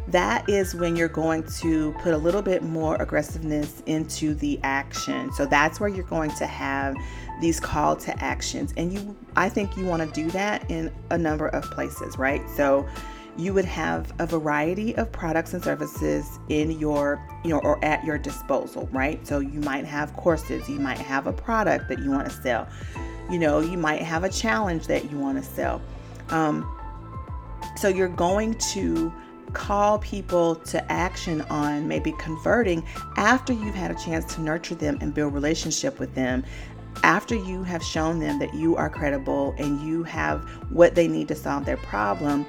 that 0.10 0.48
is 0.50 0.74
when 0.74 0.96
you're 0.96 1.10
going 1.10 1.44
to 1.44 1.92
put 2.00 2.14
a 2.14 2.18
little 2.18 2.42
bit 2.42 2.64
more 2.64 2.96
aggressiveness 2.96 3.84
into 3.86 4.34
the 4.36 4.60
action. 4.64 5.32
So 5.34 5.46
that's 5.46 5.80
where 5.80 5.90
you're 5.90 6.06
going 6.06 6.32
to 6.32 6.46
have 6.46 6.96
these 7.42 7.60
call 7.60 7.96
to 7.98 8.24
actions. 8.24 8.74
And 8.78 8.94
you 8.94 9.16
I 9.36 9.50
think 9.50 9.78
you 9.78 9.86
want 9.86 10.02
to 10.02 10.22
do 10.22 10.32
that 10.32 10.70
in 10.72 10.92
a 11.12 11.18
number 11.18 11.48
of 11.50 11.64
places, 11.72 12.18
right? 12.18 12.42
So 12.50 12.88
you 13.38 13.54
would 13.54 13.66
have 13.66 14.12
a 14.18 14.26
variety 14.26 14.96
of 14.96 15.12
products 15.12 15.54
and 15.54 15.64
services 15.64 16.40
in 16.50 16.72
your, 16.72 17.22
you 17.44 17.52
know, 17.52 17.60
or 17.60 17.84
at 17.86 18.04
your 18.04 18.18
disposal, 18.18 18.90
right? 18.92 19.26
So 19.28 19.40
you 19.40 19.60
might 19.60 19.86
have 19.86 20.14
courses, 20.14 20.68
you 20.68 20.80
might 20.80 20.98
have 20.98 21.28
a 21.28 21.34
product 21.34 21.88
that 21.90 22.00
you 22.00 22.10
want 22.10 22.28
to 22.30 22.42
sell, 22.42 22.68
you 23.30 23.38
know, 23.38 23.60
you 23.60 23.78
might 23.78 24.02
have 24.02 24.24
a 24.24 24.30
challenge 24.30 24.88
that 24.88 25.12
you 25.12 25.20
want 25.20 25.38
to 25.38 25.44
sell. 25.44 25.82
Um, 26.30 26.74
so 27.76 27.90
you're 27.90 28.08
going 28.08 28.56
to 28.74 29.14
call 29.54 30.00
people 30.00 30.56
to 30.56 30.92
action 30.92 31.42
on 31.44 31.88
maybe 31.88 32.14
converting 32.20 32.86
after 33.16 33.54
you've 33.54 33.76
had 33.76 33.92
a 33.92 33.96
chance 33.96 34.36
to 34.36 34.42
nurture 34.42 34.76
them 34.76 34.98
and 35.02 35.14
build 35.14 35.34
relationship 35.34 36.00
with 36.00 36.14
them 36.16 36.44
after 37.04 37.36
you 37.36 37.64
have 37.64 37.84
shown 37.84 38.20
them 38.20 38.40
that 38.40 38.54
you 38.54 38.76
are 38.76 38.90
credible 38.90 39.54
and 39.58 39.82
you 39.82 40.04
have 40.04 40.42
what 40.72 40.96
they 40.96 41.08
need 41.08 41.28
to 41.28 41.36
solve 41.36 41.66
their 41.66 41.78
problem 41.78 42.46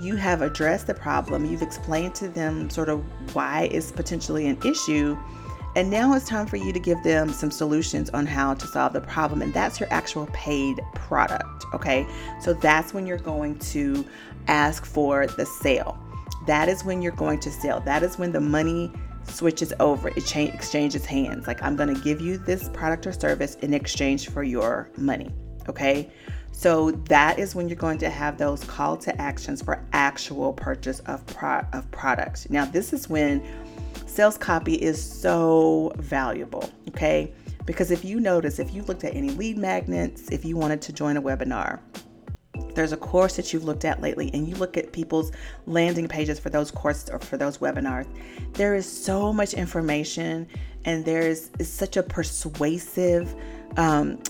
you 0.00 0.16
have 0.16 0.42
addressed 0.42 0.86
the 0.86 0.94
problem, 0.94 1.46
you've 1.46 1.62
explained 1.62 2.14
to 2.16 2.28
them 2.28 2.68
sort 2.70 2.88
of 2.88 3.02
why 3.34 3.68
it's 3.72 3.90
potentially 3.90 4.46
an 4.46 4.58
issue, 4.64 5.16
and 5.74 5.90
now 5.90 6.14
it's 6.14 6.26
time 6.26 6.46
for 6.46 6.56
you 6.56 6.72
to 6.72 6.80
give 6.80 7.02
them 7.02 7.30
some 7.30 7.50
solutions 7.50 8.08
on 8.10 8.26
how 8.26 8.54
to 8.54 8.66
solve 8.66 8.94
the 8.94 9.00
problem. 9.02 9.42
And 9.42 9.52
that's 9.52 9.78
your 9.78 9.92
actual 9.92 10.26
paid 10.32 10.80
product. 10.94 11.66
Okay. 11.74 12.06
So 12.40 12.54
that's 12.54 12.94
when 12.94 13.06
you're 13.06 13.18
going 13.18 13.58
to 13.58 14.06
ask 14.48 14.86
for 14.86 15.26
the 15.26 15.44
sale. 15.44 15.98
That 16.46 16.68
is 16.68 16.84
when 16.84 17.02
you're 17.02 17.12
going 17.12 17.40
to 17.40 17.50
sell. 17.50 17.80
That 17.80 18.02
is 18.02 18.18
when 18.18 18.32
the 18.32 18.40
money 18.40 18.92
switches 19.24 19.72
over. 19.80 20.08
It 20.08 20.24
cha- 20.24 20.40
exchanges 20.40 21.04
hands. 21.04 21.46
Like, 21.46 21.62
I'm 21.62 21.76
going 21.76 21.94
to 21.94 22.00
give 22.00 22.20
you 22.20 22.38
this 22.38 22.68
product 22.68 23.06
or 23.06 23.12
service 23.12 23.56
in 23.56 23.74
exchange 23.74 24.30
for 24.30 24.42
your 24.42 24.90
money. 24.96 25.30
Okay. 25.68 26.10
So 26.52 26.92
that 27.08 27.38
is 27.38 27.54
when 27.54 27.68
you're 27.68 27.76
going 27.76 27.98
to 27.98 28.08
have 28.08 28.38
those 28.38 28.64
call 28.64 28.96
to 28.98 29.20
actions 29.20 29.60
for 29.60 29.84
actual 29.92 30.52
purchase 30.52 31.00
of 31.00 31.26
pro- 31.26 31.66
of 31.72 31.90
products. 31.90 32.48
Now, 32.48 32.64
this 32.64 32.92
is 32.92 33.08
when 33.08 33.42
sales 34.06 34.38
copy 34.38 34.74
is 34.74 35.02
so 35.02 35.92
valuable, 35.96 36.70
okay? 36.88 37.34
Because 37.66 37.90
if 37.90 38.04
you 38.04 38.20
notice, 38.20 38.58
if 38.58 38.72
you 38.72 38.82
looked 38.84 39.04
at 39.04 39.14
any 39.14 39.30
lead 39.30 39.58
magnets, 39.58 40.30
if 40.30 40.44
you 40.44 40.56
wanted 40.56 40.80
to 40.82 40.92
join 40.92 41.18
a 41.18 41.22
webinar, 41.22 41.80
there's 42.76 42.92
a 42.92 42.96
course 42.96 43.36
that 43.36 43.52
you've 43.52 43.64
looked 43.64 43.84
at 43.84 44.00
lately 44.00 44.30
and 44.32 44.46
you 44.46 44.54
look 44.56 44.76
at 44.76 44.92
people's 44.92 45.32
landing 45.66 46.06
pages 46.06 46.38
for 46.38 46.50
those 46.50 46.70
courses 46.70 47.10
or 47.10 47.18
for 47.18 47.36
those 47.36 47.58
webinars, 47.58 48.06
there 48.52 48.74
is 48.74 48.86
so 48.86 49.32
much 49.32 49.54
information 49.54 50.46
and 50.84 51.04
there's 51.04 51.50
such 51.62 51.96
a 51.96 52.02
persuasive 52.02 53.34
um, 53.76 54.22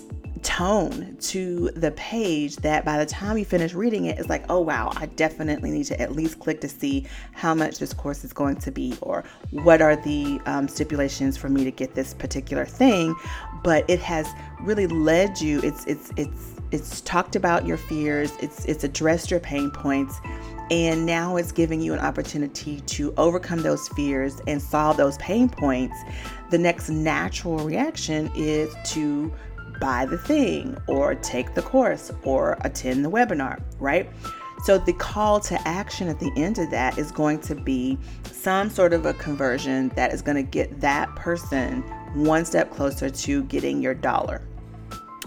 tone 0.42 1.16
to 1.18 1.70
the 1.74 1.90
page 1.92 2.56
that 2.56 2.84
by 2.84 2.98
the 2.98 3.06
time 3.06 3.36
you 3.36 3.44
finish 3.44 3.74
reading 3.74 4.04
it, 4.04 4.18
it's 4.18 4.28
like, 4.28 4.44
oh 4.48 4.60
wow, 4.60 4.92
I 4.96 5.06
definitely 5.06 5.70
need 5.70 5.84
to 5.84 6.00
at 6.00 6.12
least 6.12 6.38
click 6.38 6.60
to 6.60 6.68
see 6.68 7.06
how 7.32 7.54
much 7.54 7.78
this 7.78 7.92
course 7.92 8.24
is 8.24 8.32
going 8.32 8.56
to 8.56 8.70
be 8.70 8.96
or 9.00 9.24
what 9.50 9.82
are 9.82 9.96
the 9.96 10.40
um, 10.46 10.68
stipulations 10.68 11.36
for 11.36 11.48
me 11.48 11.64
to 11.64 11.70
get 11.70 11.94
this 11.94 12.14
particular 12.14 12.64
thing. 12.64 13.14
But 13.64 13.88
it 13.90 13.98
has 14.00 14.28
really 14.60 14.86
led 14.86 15.40
you. 15.40 15.60
It's 15.62 15.84
it's 15.86 16.12
it's 16.16 16.55
it's 16.70 17.00
talked 17.02 17.36
about 17.36 17.66
your 17.66 17.76
fears. 17.76 18.32
It's 18.40 18.64
it's 18.64 18.84
addressed 18.84 19.30
your 19.30 19.40
pain 19.40 19.70
points. 19.70 20.20
And 20.70 21.06
now 21.06 21.36
it's 21.36 21.52
giving 21.52 21.80
you 21.80 21.92
an 21.94 22.00
opportunity 22.00 22.80
to 22.80 23.14
overcome 23.16 23.62
those 23.62 23.88
fears 23.90 24.40
and 24.48 24.60
solve 24.60 24.96
those 24.96 25.16
pain 25.18 25.48
points. 25.48 25.96
The 26.50 26.58
next 26.58 26.88
natural 26.88 27.58
reaction 27.58 28.30
is 28.34 28.74
to 28.86 29.32
buy 29.80 30.06
the 30.06 30.18
thing 30.18 30.76
or 30.88 31.14
take 31.14 31.54
the 31.54 31.62
course 31.62 32.10
or 32.24 32.56
attend 32.62 33.04
the 33.04 33.10
webinar, 33.10 33.62
right? 33.78 34.10
So 34.64 34.78
the 34.78 34.94
call 34.94 35.38
to 35.40 35.68
action 35.68 36.08
at 36.08 36.18
the 36.18 36.32
end 36.36 36.58
of 36.58 36.70
that 36.70 36.98
is 36.98 37.12
going 37.12 37.40
to 37.42 37.54
be 37.54 37.98
some 38.24 38.70
sort 38.70 38.92
of 38.92 39.06
a 39.06 39.12
conversion 39.14 39.90
that 39.90 40.12
is 40.12 40.22
going 40.22 40.36
to 40.36 40.42
get 40.42 40.80
that 40.80 41.14
person 41.14 41.82
one 42.14 42.44
step 42.44 42.72
closer 42.72 43.10
to 43.10 43.42
getting 43.44 43.80
your 43.82 43.94
dollar. 43.94 44.42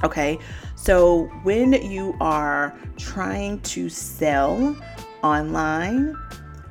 Okay, 0.03 0.39
so 0.75 1.23
when 1.43 1.73
you 1.73 2.15
are 2.21 2.77
trying 2.97 3.59
to 3.61 3.89
sell 3.89 4.75
online, 5.23 6.15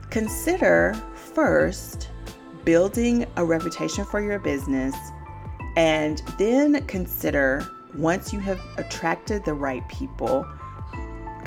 consider 0.08 0.94
first 1.14 2.08
building 2.64 3.26
a 3.36 3.44
reputation 3.44 4.04
for 4.04 4.22
your 4.22 4.38
business 4.38 4.94
and 5.76 6.22
then 6.38 6.84
consider 6.86 7.68
once 7.94 8.32
you 8.32 8.40
have 8.40 8.60
attracted 8.78 9.44
the 9.44 9.54
right 9.54 9.86
people, 9.88 10.46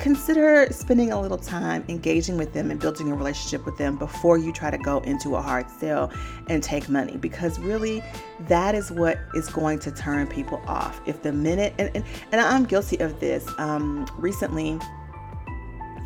consider 0.02 0.66
spending 0.72 1.12
a 1.12 1.20
little 1.20 1.38
time 1.38 1.84
engaging 1.88 2.36
with 2.36 2.52
them 2.52 2.72
and 2.72 2.80
building 2.80 3.12
a 3.12 3.14
relationship 3.14 3.64
with 3.64 3.78
them 3.78 3.96
before 3.96 4.36
you 4.36 4.52
try 4.52 4.68
to 4.68 4.78
go 4.78 4.98
into 5.00 5.36
a 5.36 5.40
hard 5.40 5.64
sell 5.70 6.10
and 6.48 6.60
take 6.60 6.88
money 6.88 7.16
because 7.16 7.60
really 7.60 8.02
that 8.40 8.74
is 8.74 8.90
what 8.90 9.20
is 9.34 9.48
going 9.48 9.78
to 9.78 9.92
turn 9.92 10.26
people 10.26 10.60
off 10.66 11.00
if 11.06 11.22
the 11.22 11.32
minute 11.32 11.72
and, 11.78 11.88
and, 11.94 12.04
and 12.32 12.40
i'm 12.40 12.64
guilty 12.64 12.98
of 12.98 13.18
this 13.20 13.48
um, 13.58 14.04
recently 14.18 14.78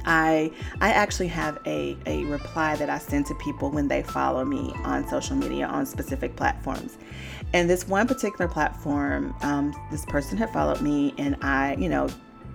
I 0.08 0.52
I 0.80 0.92
actually 0.92 1.26
have 1.28 1.58
a, 1.66 1.96
a 2.06 2.22
reply 2.26 2.76
that 2.76 2.88
I 2.88 2.98
send 2.98 3.26
to 3.26 3.34
people 3.34 3.72
when 3.72 3.88
they 3.88 4.04
follow 4.04 4.44
me 4.44 4.72
on 4.84 5.08
social 5.08 5.34
media 5.34 5.66
on 5.66 5.84
specific 5.84 6.36
platforms. 6.36 6.96
And 7.52 7.68
this 7.68 7.88
one 7.88 8.06
particular 8.06 8.46
platform, 8.46 9.34
um, 9.42 9.74
this 9.90 10.04
person 10.04 10.38
had 10.38 10.52
followed 10.52 10.80
me, 10.80 11.12
and 11.18 11.36
I, 11.42 11.74
you 11.74 11.88
know, 11.88 12.08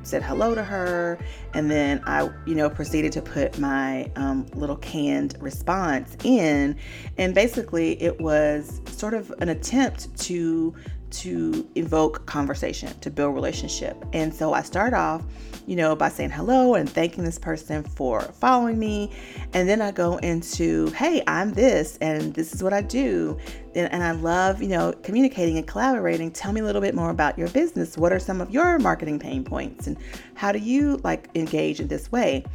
said 0.04 0.24
hello 0.24 0.56
to 0.56 0.64
her, 0.64 1.18
and 1.54 1.70
then 1.70 2.02
I, 2.06 2.30
you 2.46 2.56
know, 2.56 2.70
proceeded 2.70 3.12
to 3.14 3.22
put 3.22 3.60
my 3.60 4.12
um, 4.16 4.46
little 4.54 4.78
canned 4.78 5.36
response 5.40 6.16
in, 6.24 6.76
and 7.18 7.34
basically 7.34 8.02
it 8.02 8.20
was 8.20 8.82
sort 8.88 9.14
of 9.14 9.32
an 9.40 9.50
attempt 9.50 10.16
to 10.22 10.74
to 11.12 11.68
evoke 11.76 12.26
conversation, 12.26 12.98
to 13.00 13.10
build 13.10 13.36
relationship. 13.36 14.04
And 14.14 14.34
so 14.34 14.54
I 14.54 14.62
start 14.62 14.94
off, 14.94 15.24
you 15.68 15.76
know, 15.76 15.96
by 15.96 16.10
saying 16.10 16.32
hello 16.32 16.76
and 16.76 16.90
thanking 16.90 17.24
this 17.24 17.38
person 17.38 17.84
for 17.84 18.22
following 18.22 18.80
me. 18.80 19.12
And 19.54 19.70
then 19.70 19.82
I 19.82 19.92
go 19.92 20.18
into, 20.18 20.88
hey, 20.92 21.24
I'm 21.28 21.54
this 21.54 21.98
and 22.02 22.34
this 22.34 22.54
is 22.54 22.64
what 22.64 22.74
I 22.74 22.82
do. 22.82 23.38
And, 23.76 23.92
and 23.92 24.04
I 24.04 24.12
love, 24.12 24.62
you 24.62 24.70
know, 24.70 24.94
communicating 25.04 25.58
and 25.58 25.68
collaborating. 25.68 26.32
Tell 26.32 26.52
me 26.52 26.62
a 26.62 26.64
little 26.64 26.82
bit 26.82 26.96
more 26.96 27.10
about 27.10 27.38
your 27.38 27.50
business. 27.50 27.98
What 27.98 28.12
are 28.12 28.20
some 28.20 28.42
of 28.42 28.50
your 28.50 28.80
marketing 28.80 29.20
pain 29.20 29.44
points? 29.44 29.88
And 29.88 29.98
how 30.34 30.52
do 30.52 30.60
you 30.60 31.00
like 31.04 31.30
engage 31.36 31.80
in 31.80 31.88
this 31.88 32.12
way? 32.12 32.46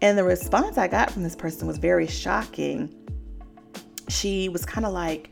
And 0.00 0.16
the 0.16 0.24
response 0.24 0.78
I 0.78 0.88
got 0.88 1.10
from 1.10 1.22
this 1.22 1.36
person 1.36 1.66
was 1.66 1.78
very 1.78 2.06
shocking. 2.06 2.94
She 4.08 4.48
was 4.48 4.64
kind 4.64 4.86
of 4.86 4.92
like, 4.92 5.30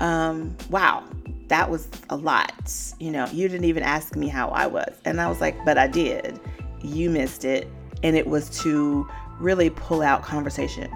um, 0.00 0.56
wow, 0.70 1.04
that 1.48 1.70
was 1.70 1.88
a 2.10 2.16
lot. 2.16 2.72
You 2.98 3.10
know, 3.10 3.26
you 3.26 3.48
didn't 3.48 3.66
even 3.66 3.82
ask 3.82 4.16
me 4.16 4.28
how 4.28 4.48
I 4.48 4.66
was. 4.66 4.94
And 5.04 5.20
I 5.20 5.28
was 5.28 5.40
like, 5.40 5.62
but 5.64 5.78
I 5.78 5.86
did. 5.86 6.40
You 6.82 7.10
missed 7.10 7.44
it. 7.44 7.68
And 8.02 8.16
it 8.16 8.26
was 8.26 8.50
to 8.62 9.08
really 9.38 9.70
pull 9.70 10.02
out 10.02 10.22
conversation. 10.22 10.90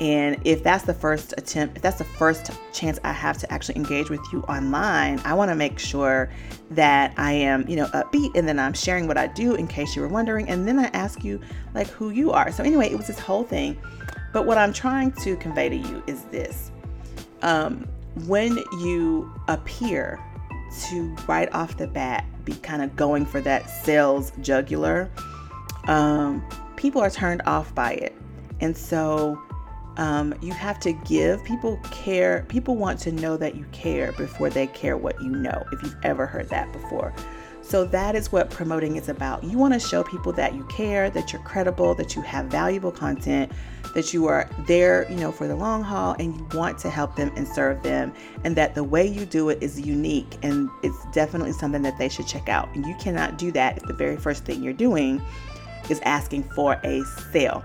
And 0.00 0.40
if 0.44 0.64
that's 0.64 0.84
the 0.84 0.94
first 0.94 1.34
attempt, 1.36 1.76
if 1.76 1.82
that's 1.82 1.98
the 1.98 2.04
first 2.04 2.50
chance 2.72 2.98
I 3.04 3.12
have 3.12 3.38
to 3.38 3.52
actually 3.52 3.76
engage 3.76 4.10
with 4.10 4.20
you 4.32 4.40
online, 4.42 5.20
I 5.24 5.34
want 5.34 5.50
to 5.50 5.54
make 5.54 5.78
sure 5.78 6.30
that 6.72 7.12
I 7.16 7.32
am, 7.32 7.68
you 7.68 7.76
know, 7.76 7.86
upbeat 7.88 8.32
and 8.34 8.48
then 8.48 8.58
I'm 8.58 8.72
sharing 8.72 9.06
what 9.06 9.16
I 9.16 9.28
do 9.28 9.54
in 9.54 9.68
case 9.68 9.94
you 9.94 10.02
were 10.02 10.08
wondering. 10.08 10.48
And 10.48 10.66
then 10.66 10.78
I 10.78 10.86
ask 10.86 11.22
you 11.22 11.40
like 11.74 11.86
who 11.88 12.10
you 12.10 12.32
are. 12.32 12.50
So 12.50 12.64
anyway, 12.64 12.90
it 12.90 12.96
was 12.96 13.06
this 13.06 13.18
whole 13.18 13.44
thing. 13.44 13.78
But 14.32 14.46
what 14.46 14.58
I'm 14.58 14.72
trying 14.72 15.12
to 15.12 15.36
convey 15.36 15.68
to 15.68 15.76
you 15.76 16.02
is 16.06 16.24
this. 16.24 16.72
Um, 17.42 17.86
when 18.26 18.58
you 18.80 19.32
appear 19.48 20.20
to 20.86 21.14
right 21.28 21.52
off 21.52 21.76
the 21.76 21.86
bat 21.86 22.24
be 22.44 22.54
kind 22.54 22.82
of 22.82 22.96
going 22.96 23.26
for 23.26 23.40
that 23.40 23.68
sales 23.68 24.32
jugular, 24.40 25.10
um, 25.86 26.44
people 26.76 27.00
are 27.00 27.10
turned 27.10 27.42
off 27.46 27.74
by 27.74 27.92
it. 27.92 28.16
And 28.60 28.76
so 28.76 29.40
um, 29.96 30.34
you 30.40 30.52
have 30.52 30.80
to 30.80 30.92
give 30.92 31.44
people 31.44 31.78
care. 31.90 32.44
People 32.48 32.76
want 32.76 32.98
to 33.00 33.12
know 33.12 33.36
that 33.36 33.54
you 33.54 33.64
care 33.72 34.12
before 34.12 34.50
they 34.50 34.66
care 34.68 34.96
what 34.96 35.20
you 35.20 35.30
know, 35.30 35.64
if 35.72 35.82
you've 35.82 35.96
ever 36.02 36.26
heard 36.26 36.48
that 36.48 36.72
before. 36.72 37.12
So 37.62 37.84
that 37.86 38.14
is 38.14 38.32
what 38.32 38.50
promoting 38.50 38.96
is 38.96 39.08
about. 39.08 39.44
You 39.44 39.56
want 39.56 39.72
to 39.72 39.80
show 39.80 40.02
people 40.02 40.32
that 40.32 40.54
you 40.54 40.64
care, 40.64 41.08
that 41.10 41.32
you're 41.32 41.42
credible, 41.42 41.94
that 41.94 42.14
you 42.14 42.22
have 42.22 42.46
valuable 42.46 42.90
content, 42.90 43.52
that 43.94 44.12
you 44.12 44.26
are 44.26 44.48
there, 44.66 45.08
you 45.10 45.16
know, 45.16 45.30
for 45.30 45.46
the 45.46 45.54
long 45.54 45.82
haul 45.82 46.16
and 46.18 46.36
you 46.36 46.46
want 46.58 46.78
to 46.78 46.90
help 46.90 47.14
them 47.16 47.30
and 47.36 47.46
serve 47.46 47.82
them 47.82 48.12
and 48.44 48.56
that 48.56 48.74
the 48.74 48.84
way 48.84 49.06
you 49.06 49.24
do 49.24 49.48
it 49.48 49.62
is 49.62 49.80
unique 49.80 50.38
and 50.42 50.68
it's 50.82 51.04
definitely 51.12 51.52
something 51.52 51.82
that 51.82 51.98
they 51.98 52.08
should 52.08 52.26
check 52.26 52.48
out. 52.48 52.68
And 52.74 52.84
you 52.84 52.94
cannot 52.96 53.38
do 53.38 53.52
that 53.52 53.78
if 53.78 53.84
the 53.84 53.94
very 53.94 54.16
first 54.16 54.44
thing 54.44 54.62
you're 54.62 54.72
doing 54.72 55.22
is 55.88 56.00
asking 56.00 56.44
for 56.54 56.80
a 56.84 57.02
sale. 57.32 57.64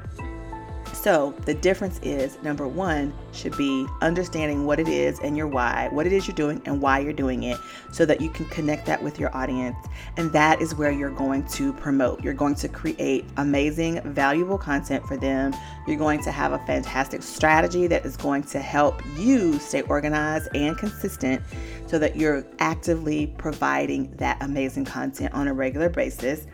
So, 1.00 1.36
the 1.46 1.54
difference 1.54 2.00
is 2.02 2.42
number 2.42 2.68
one 2.68 3.14
should 3.32 3.56
be 3.56 3.86
understanding 4.02 4.66
what 4.66 4.80
it 4.80 4.88
is 4.88 5.20
and 5.20 5.38
your 5.38 5.46
why, 5.48 5.90
what 5.92 6.08
it 6.08 6.12
is 6.12 6.28
you're 6.28 6.36
doing 6.36 6.60
and 6.66 6.82
why 6.82 7.00
you're 7.00 7.14
doing 7.14 7.44
it, 7.44 7.58
so 7.92 8.04
that 8.08 8.20
you 8.20 8.32
can 8.32 8.48
connect 8.48 8.88
that 8.88 9.04
with 9.04 9.20
your 9.20 9.34
audience. 9.38 9.78
And 10.18 10.32
that 10.34 10.60
is 10.60 10.74
where 10.74 10.92
you're 10.92 11.12
going 11.12 11.46
to 11.50 11.72
promote. 11.74 12.24
You're 12.24 12.34
going 12.34 12.56
to 12.56 12.68
create 12.68 13.26
amazing, 13.38 14.02
valuable 14.12 14.58
content 14.58 15.06
for 15.06 15.18
them. 15.18 15.56
You're 15.86 15.98
going 15.98 16.22
to 16.24 16.32
have 16.32 16.54
a 16.54 16.60
fantastic 16.66 17.22
strategy 17.22 17.86
that 17.86 18.04
is 18.04 18.18
going 18.18 18.42
to 18.46 18.60
help 18.60 19.04
you 19.18 19.60
stay 19.60 19.84
organized 19.84 20.50
and 20.56 20.76
consistent 20.76 21.44
so 21.86 22.00
that 22.00 22.16
you're 22.16 22.44
actively 22.58 23.28
providing 23.38 24.12
that 24.18 24.42
amazing 24.42 24.86
content 24.86 25.32
on 25.34 25.48
a 25.48 25.54
regular 25.54 25.90
basis. 25.90 26.48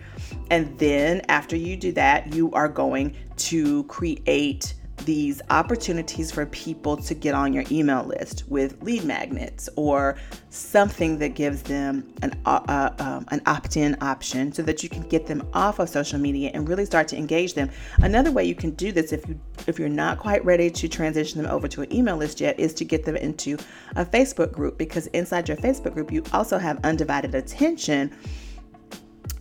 And 0.53 0.77
then 0.77 1.23
after 1.29 1.55
you 1.55 1.75
do 1.75 1.91
that, 1.93 2.35
you 2.35 2.51
are 2.51 2.69
going 2.69 3.15
to 3.37 3.85
create 3.85 4.75
these 4.97 5.41
opportunities 5.49 6.31
for 6.31 6.45
people 6.45 6.95
to 6.95 7.15
get 7.15 7.33
on 7.33 7.53
your 7.53 7.63
email 7.71 8.03
list 8.03 8.43
with 8.49 8.79
lead 8.83 9.03
magnets 9.03 9.67
or 9.75 10.15
something 10.51 11.17
that 11.17 11.29
gives 11.29 11.63
them 11.63 12.13
an 12.21 12.39
uh, 12.45 12.61
uh, 12.67 12.93
um, 12.99 13.25
an 13.29 13.41
opt-in 13.47 13.97
option 13.99 14.53
so 14.53 14.61
that 14.61 14.83
you 14.83 14.89
can 14.89 15.01
get 15.01 15.25
them 15.25 15.41
off 15.55 15.79
of 15.79 15.89
social 15.89 16.19
media 16.19 16.51
and 16.53 16.69
really 16.69 16.85
start 16.85 17.07
to 17.07 17.17
engage 17.17 17.55
them. 17.55 17.67
Another 17.97 18.31
way 18.31 18.45
you 18.45 18.53
can 18.53 18.69
do 18.75 18.91
this 18.91 19.11
if 19.11 19.27
you 19.27 19.39
if 19.65 19.79
you're 19.79 19.89
not 19.89 20.19
quite 20.19 20.45
ready 20.45 20.69
to 20.69 20.87
transition 20.87 21.41
them 21.41 21.51
over 21.51 21.67
to 21.67 21.81
an 21.81 21.91
email 21.91 22.15
list 22.15 22.39
yet 22.39 22.59
is 22.59 22.75
to 22.75 22.85
get 22.85 23.03
them 23.05 23.15
into 23.15 23.57
a 23.95 24.05
Facebook 24.05 24.51
group 24.51 24.77
because 24.77 25.07
inside 25.07 25.47
your 25.47 25.57
Facebook 25.57 25.95
group 25.95 26.11
you 26.11 26.23
also 26.31 26.59
have 26.59 26.79
undivided 26.85 27.33
attention 27.33 28.15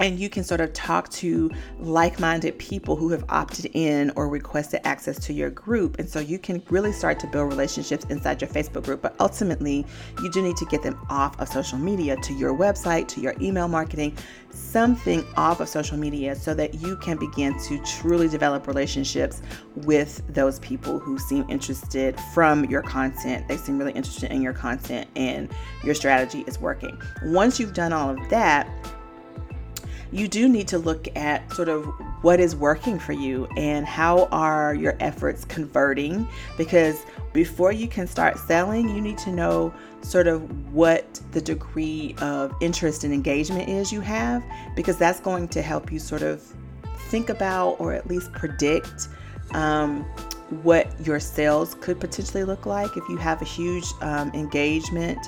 and 0.01 0.19
you 0.19 0.29
can 0.29 0.43
sort 0.43 0.61
of 0.61 0.73
talk 0.73 1.09
to 1.11 1.51
like 1.79 2.19
minded 2.19 2.59
people 2.59 2.97
who 2.97 3.11
have 3.11 3.25
opted 3.29 3.67
in 3.75 4.11
or 4.17 4.29
requested 4.29 4.81
access 4.85 5.19
to 5.27 5.33
your 5.33 5.51
group. 5.51 5.99
And 5.99 6.09
so 6.09 6.19
you 6.19 6.39
can 6.39 6.63
really 6.71 6.93
start 6.93 7.21
to 7.21 7.27
build 7.27 7.49
relationships 7.49 8.05
inside 8.09 8.41
your 8.41 8.51
Facebook 8.51 8.85
group. 8.85 9.03
But 9.03 9.15
ultimately, 9.21 9.87
you 10.23 10.31
do 10.31 10.43
need 10.43 10.57
to 10.57 10.67
get 10.67 10.83
them 10.83 10.99
off 11.09 11.39
of 11.41 11.49
social 11.49 11.79
media 11.79 12.17
to 12.17 12.33
your 12.33 12.57
website, 12.57 13.09
to 13.09 13.21
your 13.21 13.35
email 13.41 13.69
marketing, 13.69 14.17
something 14.51 15.25
off 15.37 15.61
of 15.61 15.69
social 15.69 15.97
media 15.97 16.35
so 16.35 16.55
that 16.55 16.75
you 16.75 16.97
can 16.97 17.17
begin 17.17 17.59
to 17.61 17.79
truly 17.85 18.29
develop 18.29 18.67
relationships 18.67 19.43
with 19.77 20.23
those 20.29 20.59
people 20.59 20.99
who 20.99 21.19
seem 21.19 21.45
interested 21.49 22.19
from 22.35 22.65
your 22.67 22.83
content. 22.83 23.47
They 23.49 23.57
seem 23.57 23.78
really 23.78 23.93
interested 23.93 24.33
in 24.33 24.43
your 24.43 24.52
content 24.52 25.09
and 25.17 25.50
your 25.85 25.95
strategy 25.95 26.45
is 26.47 26.59
working. 26.59 27.00
Once 27.25 27.61
you've 27.61 27.75
done 27.75 27.93
all 27.93 28.11
of 28.11 28.28
that, 28.31 28.69
you 30.13 30.29
do 30.29 30.49
need 30.49 30.69
to 30.69 30.79
look 30.79 31.09
at 31.17 31.51
sort 31.55 31.69
of 31.69 31.87
what 32.23 32.39
is 32.39 32.55
working 32.55 32.99
for 32.99 33.13
you 33.13 33.47
and 33.57 33.87
how 33.87 34.27
are 34.27 34.75
your 34.75 34.95
efforts 35.01 35.45
converting 35.47 36.29
because 36.57 37.05
before 37.33 37.73
you 37.73 37.89
can 37.89 38.07
start 38.07 38.39
selling 38.39 38.89
you 38.89 39.01
need 39.01 39.19
to 39.19 39.33
know 39.33 39.73
sort 40.03 40.27
of 40.27 40.73
what 40.73 41.21
the 41.33 41.41
degree 41.41 42.15
of 42.21 42.55
interest 42.61 43.05
and 43.05 43.13
engagement 43.13 43.69
is 43.69 43.91
you 43.91 44.01
have 44.01 44.43
because 44.77 44.97
that's 44.99 45.21
going 45.21 45.49
to 45.49 45.63
help 45.63 45.91
you 45.91 45.99
sort 45.99 46.23
of 46.23 46.43
think 47.09 47.31
about 47.31 47.73
or 47.81 47.93
at 47.93 48.07
least 48.07 48.31
predict 48.33 49.09
um, 49.53 50.03
what 50.63 50.89
your 51.07 51.19
sales 51.19 51.75
could 51.81 51.99
potentially 51.99 52.45
look 52.45 52.67
like 52.67 52.97
if 52.97 53.09
you 53.09 53.17
have 53.17 53.41
a 53.41 53.47
huge 53.47 53.87
um, 54.03 54.31
engagement 54.35 55.19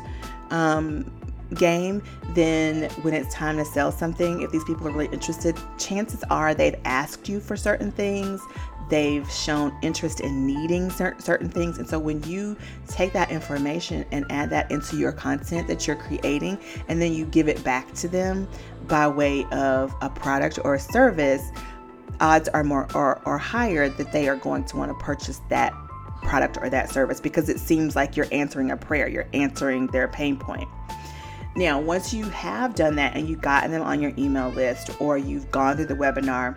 um, 0.51 1.11
game, 1.54 2.02
then 2.30 2.90
when 3.02 3.14
it's 3.14 3.33
time 3.35 3.57
to 3.59 3.64
sell 3.64 3.92
something, 3.92 4.42
if 4.42 4.50
these 4.50 4.64
people 4.64 4.88
are 4.88 4.90
really 4.90 5.12
interested, 5.12 5.57
chances 5.78 6.22
are 6.30 6.54
they've 6.54 6.76
asked 6.85 7.28
you 7.28 7.40
for 7.40 7.57
certain 7.57 7.90
things. 7.92 8.40
They've 8.90 9.28
shown 9.30 9.74
interest 9.83 10.20
in 10.20 10.46
needing 10.46 10.90
certain 10.90 11.48
things. 11.48 11.78
And 11.78 11.88
so 11.88 11.98
when 11.98 12.22
you 12.24 12.57
take 12.87 13.12
that 13.14 13.30
information 13.30 14.04
and 14.12 14.26
add 14.30 14.50
that 14.50 14.70
into 14.70 14.96
your 14.96 15.12
content 15.12 15.68
that 15.68 15.87
you're 15.87 15.96
creating, 15.96 16.59
and 16.88 17.00
then 17.00 17.14
you 17.14 17.24
give 17.24 17.48
it 17.48 17.62
back 17.64 17.92
to 17.94 18.09
them 18.09 18.46
by 18.87 19.09
way 19.09 19.46
of 19.46 19.94
a 20.02 20.11
product 20.11 20.59
or 20.64 20.74
a 20.74 20.80
service, 20.80 21.50
odds 22.20 22.48
are 22.50 22.62
more 22.62 22.87
or, 22.94 23.22
or 23.26 23.38
higher 23.38 23.88
that 23.88 24.12
they 24.12 24.28
are 24.28 24.37
going 24.37 24.64
to 24.64 24.76
want 24.76 24.90
to 24.90 25.04
purchase 25.04 25.40
that 25.48 25.72
product 26.22 26.59
or 26.61 26.68
that 26.70 26.90
service 26.90 27.20
because 27.20 27.48
it 27.48 27.61
seems 27.61 27.94
like 27.96 28.16
you're 28.16 28.28
answering 28.33 28.70
a 28.70 28.76
prayer, 28.76 29.09
you're 29.09 29.28
answering 29.33 29.87
their 29.88 30.09
pain 30.09 30.37
point. 30.37 30.68
Now, 31.56 31.80
once 31.80 32.12
you 32.12 32.24
have 32.30 32.74
done 32.74 32.96
that 32.96 33.16
and 33.16 33.28
you've 33.28 33.40
gotten 33.40 33.70
them 33.70 33.82
on 33.82 34.00
your 34.00 34.12
email 34.18 34.48
list 34.48 34.90
or 35.00 35.16
you've 35.16 35.50
gone 35.52 35.76
through 35.76 35.86
the 35.86 35.94
webinar, 35.94 36.56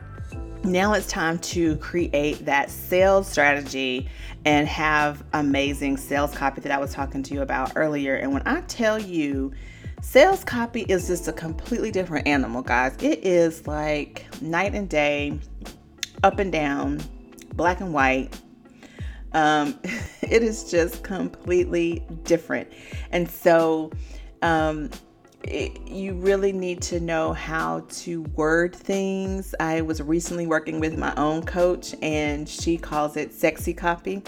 now 0.63 0.93
it's 0.93 1.07
time 1.07 1.37
to 1.39 1.75
create 1.77 2.43
that 2.45 2.71
sales 2.71 3.27
strategy 3.27 4.09
and 4.43 4.67
have 4.67 5.23
amazing 5.33 5.97
sales 5.97 6.33
copy 6.33 6.61
that 6.61 6.71
I 6.71 6.79
was 6.79 6.93
talking 6.93 7.21
to 7.23 7.33
you 7.35 7.41
about 7.41 7.73
earlier. 7.75 8.15
And 8.15 8.33
when 8.33 8.41
I 8.47 8.61
tell 8.61 8.97
you, 8.97 9.51
sales 10.01 10.43
copy 10.43 10.81
is 10.81 11.07
just 11.07 11.27
a 11.27 11.33
completely 11.33 11.91
different 11.91 12.27
animal, 12.27 12.63
guys. 12.63 12.95
It 12.99 13.23
is 13.23 13.67
like 13.67 14.25
night 14.41 14.73
and 14.73 14.89
day, 14.89 15.39
up 16.23 16.39
and 16.39 16.51
down, 16.51 17.01
black 17.53 17.81
and 17.81 17.93
white. 17.93 18.35
Um, 19.33 19.79
it 20.21 20.41
is 20.41 20.71
just 20.71 21.03
completely 21.03 22.03
different. 22.23 22.67
And 23.11 23.29
so, 23.29 23.91
um, 24.41 24.89
it, 25.43 25.87
you 25.87 26.13
really 26.13 26.51
need 26.51 26.81
to 26.83 26.99
know 26.99 27.33
how 27.33 27.85
to 27.89 28.23
word 28.35 28.75
things. 28.75 29.53
I 29.59 29.81
was 29.81 30.01
recently 30.01 30.47
working 30.47 30.79
with 30.79 30.97
my 30.97 31.13
own 31.15 31.43
coach, 31.43 31.95
and 32.01 32.47
she 32.47 32.77
calls 32.77 33.17
it 33.17 33.33
sexy 33.33 33.73
copy. 33.73 34.23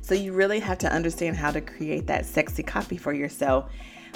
So, 0.00 0.14
you 0.14 0.32
really 0.32 0.60
have 0.60 0.78
to 0.78 0.92
understand 0.92 1.36
how 1.36 1.50
to 1.50 1.60
create 1.60 2.06
that 2.06 2.26
sexy 2.26 2.62
copy 2.62 2.96
for 2.96 3.12
yourself 3.12 3.70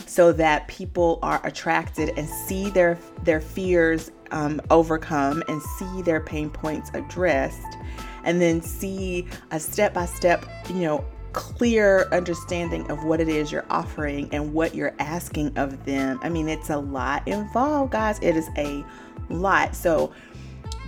so 0.05 0.33
that 0.33 0.69
people 0.69 1.19
are 1.23 1.45
attracted 1.47 2.11
and 2.17 2.29
see 2.29 2.71
their 2.71 2.99
their 3.23 3.41
fears 3.41 4.11
um, 4.31 4.61
overcome 4.71 5.43
and 5.49 5.63
see 5.63 6.03
their 6.03 6.21
pain 6.21 6.51
points 6.51 6.91
addressed 6.95 7.79
and 8.25 8.41
then 8.41 8.61
see 8.61 9.27
a 9.53 9.59
step 9.61 9.95
by 9.95 10.05
step 10.05 10.45
you 10.69 10.77
know 10.77 11.05
clear 11.37 12.09
understanding 12.13 12.91
of 12.91 13.05
what 13.05 13.21
it 13.21 13.29
is 13.29 13.53
you're 13.53 13.67
offering 13.69 14.27
and 14.33 14.55
what 14.55 14.75
you're 14.75 14.95
asking 14.99 15.57
of 15.59 15.85
them. 15.85 16.19
I 16.23 16.31
mean, 16.31 16.49
it's 16.49 16.71
a 16.71 16.79
lot 16.79 17.29
involved, 17.29 17.93
guys. 17.93 18.19
It 18.23 18.37
is 18.37 18.49
a 18.57 18.83
lot. 19.29 19.77
So, 19.77 20.13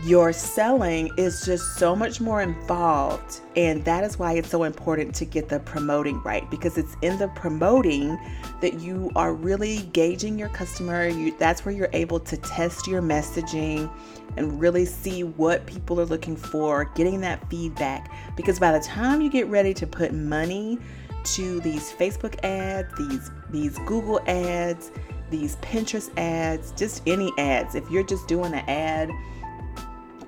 your 0.05 0.33
selling 0.33 1.11
is 1.17 1.45
just 1.45 1.75
so 1.77 1.97
much 1.97 2.21
more 2.21 2.41
involved. 2.41 3.41
And 3.57 3.85
that 3.85 4.05
is 4.05 4.19
why 4.19 4.35
it's 4.35 4.49
so 4.49 4.63
important 4.63 5.15
to 5.17 5.25
get 5.25 5.49
the 5.49 5.59
promoting 5.61 6.23
right 6.23 6.49
because 6.51 6.79
it's 6.79 6.97
in 7.03 7.19
the 7.19 7.29
promoting 7.29 8.17
that 8.61 8.81
you 8.81 9.11
are 9.17 9.35
really 9.35 9.79
gauging 9.93 10.39
your 10.39 10.51
customer. 10.51 11.09
You, 11.09 11.35
that's 11.39 11.65
where 11.65 11.75
you're 11.75 11.91
able 11.93 12.21
to 12.21 12.37
test 12.37 12.87
your 12.87 13.03
messaging 13.03 13.91
and 14.37 14.61
really 14.61 14.85
see 14.85 15.25
what 15.25 15.67
people 15.67 16.01
are 16.01 16.07
looking 16.07 16.37
for, 16.37 16.85
getting 16.95 17.21
that 17.23 17.49
feedback. 17.51 18.13
Because 18.37 18.61
by 18.61 18.71
the 18.71 18.81
time 18.81 19.21
you 19.21 19.31
get 19.31 19.49
ready 19.49 19.75
to 19.75 19.87
put 19.87 20.13
money 20.13 20.79
to 21.25 21.61
these 21.61 21.93
Facebook 21.93 22.39
ads, 22.45 22.89
these 22.97 23.31
these 23.51 23.79
Google 23.79 24.21
ads, 24.29 24.93
these 25.31 25.57
Pinterest 25.57 26.17
ads, 26.17 26.71
just 26.73 27.03
any 27.07 27.33
ads, 27.37 27.75
if 27.75 27.91
you're 27.91 28.05
just 28.05 28.29
doing 28.29 28.55
an 28.55 28.65
ad 28.69 29.11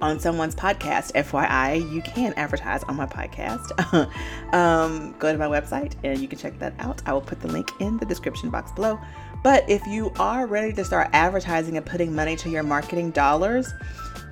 on 0.01 0.19
someone's 0.19 0.55
podcast. 0.55 1.13
FYI, 1.13 1.91
you 1.93 2.03
can 2.03 2.33
advertise 2.35 2.83
on 2.85 2.97
my 2.97 3.07
podcast. 3.07 3.71
um, 4.55 5.15
go 5.19 5.33
to 5.33 5.39
my 5.39 5.47
website 5.47 5.95
and 6.05 6.19
you 6.21 6.29
can 6.29 6.39
check 6.39 6.59
that 6.59 6.75
out. 6.79 7.03
I 7.07 7.13
will 7.13 7.21
put 7.21 7.41
the 7.41 7.49
link 7.49 7.71
in 7.81 7.99
the 7.99 8.07
description 8.07 8.51
box 8.51 8.73
below. 8.73 8.99
But 9.43 9.69
if 9.69 9.87
you 9.87 10.13
are 10.19 10.47
ready 10.47 10.73
to 10.75 10.85
start 10.85 11.09
advertising 11.13 11.77
and 11.77 11.85
putting 11.85 12.15
money 12.15 12.37
to 12.37 12.51
your 12.51 12.63
marketing 12.63 13.11
dollars, 13.11 13.73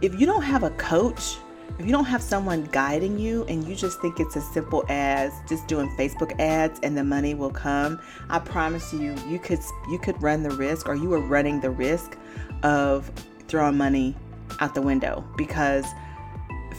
if 0.02 0.18
you 0.18 0.26
don't 0.26 0.42
have 0.42 0.62
a 0.62 0.70
coach, 0.70 1.36
if 1.78 1.86
you 1.86 1.92
don't 1.92 2.06
have 2.06 2.22
someone 2.22 2.64
guiding 2.72 3.18
you 3.18 3.44
and 3.44 3.66
you 3.66 3.74
just 3.74 4.00
think 4.00 4.18
it's 4.18 4.36
as 4.36 4.46
simple 4.52 4.84
as 4.88 5.32
just 5.48 5.66
doing 5.68 5.88
Facebook 5.96 6.38
ads 6.40 6.80
and 6.82 6.96
the 6.96 7.04
money 7.04 7.34
will 7.34 7.50
come, 7.50 8.00
I 8.28 8.38
promise 8.38 8.92
you 8.92 9.14
you 9.28 9.38
could 9.38 9.60
you 9.88 9.98
could 9.98 10.20
run 10.20 10.42
the 10.42 10.50
risk 10.50 10.88
or 10.88 10.94
you 10.94 11.12
are 11.14 11.20
running 11.20 11.60
the 11.60 11.70
risk 11.70 12.18
of 12.62 13.10
throwing 13.46 13.76
money 13.76 14.16
out 14.60 14.74
the 14.74 14.82
window 14.82 15.24
because 15.36 15.84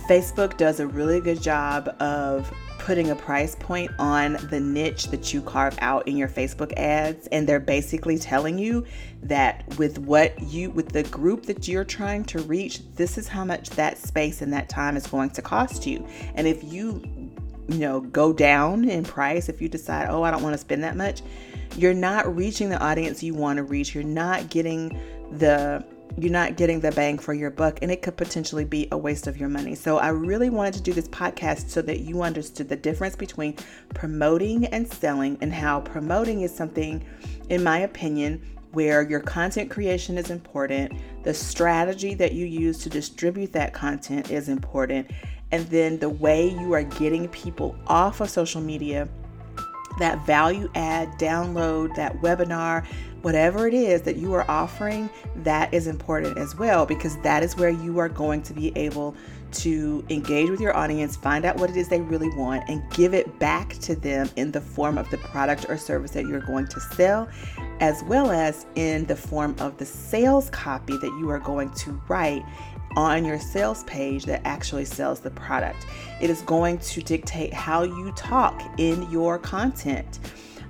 Facebook 0.07 0.57
does 0.57 0.79
a 0.79 0.87
really 0.87 1.19
good 1.19 1.41
job 1.41 1.89
of 1.99 2.51
putting 2.79 3.11
a 3.11 3.15
price 3.15 3.55
point 3.55 3.91
on 3.99 4.33
the 4.49 4.59
niche 4.59 5.07
that 5.07 5.33
you 5.33 5.41
carve 5.41 5.77
out 5.81 6.07
in 6.07 6.17
your 6.17 6.27
Facebook 6.27 6.73
ads. 6.77 7.27
And 7.27 7.47
they're 7.47 7.59
basically 7.59 8.17
telling 8.17 8.57
you 8.57 8.85
that 9.23 9.63
with 9.77 9.99
what 9.99 10.41
you 10.41 10.71
with 10.71 10.89
the 10.89 11.03
group 11.03 11.45
that 11.45 11.67
you're 11.67 11.83
trying 11.83 12.23
to 12.25 12.39
reach 12.43 12.81
this 12.95 13.17
is 13.17 13.27
how 13.27 13.45
much 13.45 13.69
that 13.71 13.97
space 13.97 14.41
and 14.41 14.51
that 14.53 14.69
time 14.69 14.95
is 14.97 15.05
going 15.05 15.29
to 15.31 15.41
cost 15.41 15.85
you. 15.85 16.07
And 16.35 16.47
if 16.47 16.63
you 16.63 17.03
you 17.67 17.77
know 17.77 18.01
go 18.01 18.33
down 18.33 18.89
in 18.89 19.03
price 19.03 19.47
if 19.47 19.61
you 19.61 19.69
decide 19.69 20.07
oh 20.09 20.23
I 20.23 20.31
don't 20.31 20.41
want 20.41 20.53
to 20.53 20.57
spend 20.57 20.83
that 20.83 20.95
much 20.95 21.21
you're 21.77 21.93
not 21.93 22.35
reaching 22.35 22.69
the 22.69 22.79
audience 22.79 23.21
you 23.23 23.33
want 23.33 23.57
to 23.57 23.63
reach. 23.63 23.93
You're 23.93 24.03
not 24.03 24.49
getting 24.49 24.89
the 25.31 25.85
you're 26.21 26.31
not 26.31 26.57
getting 26.57 26.79
the 26.79 26.91
bang 26.91 27.17
for 27.17 27.33
your 27.33 27.49
buck 27.49 27.79
and 27.81 27.91
it 27.91 28.01
could 28.01 28.17
potentially 28.17 28.65
be 28.65 28.87
a 28.91 28.97
waste 28.97 29.27
of 29.27 29.37
your 29.37 29.49
money. 29.49 29.75
So 29.75 29.97
I 29.97 30.09
really 30.09 30.49
wanted 30.49 30.73
to 30.75 30.81
do 30.81 30.93
this 30.93 31.07
podcast 31.07 31.69
so 31.69 31.81
that 31.83 31.99
you 32.01 32.21
understood 32.21 32.69
the 32.69 32.75
difference 32.75 33.15
between 33.15 33.55
promoting 33.93 34.65
and 34.67 34.91
selling 34.91 35.37
and 35.41 35.53
how 35.53 35.81
promoting 35.81 36.41
is 36.41 36.53
something 36.53 37.03
in 37.49 37.63
my 37.63 37.79
opinion 37.79 38.41
where 38.71 39.01
your 39.01 39.19
content 39.19 39.69
creation 39.69 40.17
is 40.17 40.29
important, 40.29 40.93
the 41.23 41.33
strategy 41.33 42.13
that 42.13 42.33
you 42.33 42.45
use 42.45 42.77
to 42.83 42.89
distribute 42.89 43.51
that 43.51 43.73
content 43.73 44.29
is 44.29 44.47
important, 44.47 45.09
and 45.51 45.65
then 45.67 45.97
the 45.97 46.09
way 46.09 46.49
you 46.49 46.73
are 46.73 46.83
getting 46.83 47.27
people 47.29 47.75
off 47.87 48.21
of 48.21 48.29
social 48.29 48.61
media 48.61 49.09
that 49.97 50.23
value 50.25 50.69
add 50.75 51.09
download, 51.13 51.93
that 51.95 52.15
webinar, 52.21 52.85
whatever 53.21 53.67
it 53.67 53.73
is 53.73 54.01
that 54.03 54.17
you 54.17 54.33
are 54.33 54.49
offering, 54.49 55.09
that 55.37 55.73
is 55.73 55.87
important 55.87 56.37
as 56.37 56.55
well 56.55 56.85
because 56.85 57.17
that 57.21 57.43
is 57.43 57.55
where 57.55 57.69
you 57.69 57.99
are 57.99 58.09
going 58.09 58.41
to 58.43 58.53
be 58.53 58.75
able 58.77 59.15
to 59.51 60.05
engage 60.09 60.49
with 60.49 60.59
your 60.59 60.75
audience, 60.75 61.15
find 61.15 61.43
out 61.45 61.57
what 61.57 61.69
it 61.69 61.75
is 61.75 61.87
they 61.87 62.01
really 62.01 62.29
want, 62.35 62.63
and 62.69 62.83
give 62.91 63.13
it 63.13 63.39
back 63.39 63.73
to 63.79 63.95
them 63.95 64.29
in 64.35 64.51
the 64.51 64.61
form 64.61 64.97
of 64.97 65.09
the 65.09 65.17
product 65.17 65.65
or 65.69 65.77
service 65.77 66.11
that 66.11 66.27
you're 66.27 66.41
going 66.41 66.67
to 66.67 66.79
sell, 66.79 67.27
as 67.79 68.03
well 68.03 68.31
as 68.31 68.65
in 68.75 69.05
the 69.05 69.15
form 69.15 69.55
of 69.59 69.77
the 69.77 69.85
sales 69.85 70.49
copy 70.51 70.95
that 70.97 71.11
you 71.19 71.29
are 71.29 71.39
going 71.39 71.71
to 71.71 71.99
write 72.07 72.43
on 72.95 73.23
your 73.23 73.39
sales 73.39 73.83
page 73.83 74.25
that 74.25 74.41
actually 74.45 74.85
sells 74.85 75.19
the 75.19 75.31
product. 75.31 75.85
It 76.21 76.29
is 76.29 76.41
going 76.43 76.79
to 76.79 77.01
dictate 77.01 77.53
how 77.53 77.83
you 77.83 78.11
talk 78.15 78.61
in 78.77 79.09
your 79.11 79.37
content 79.37 80.19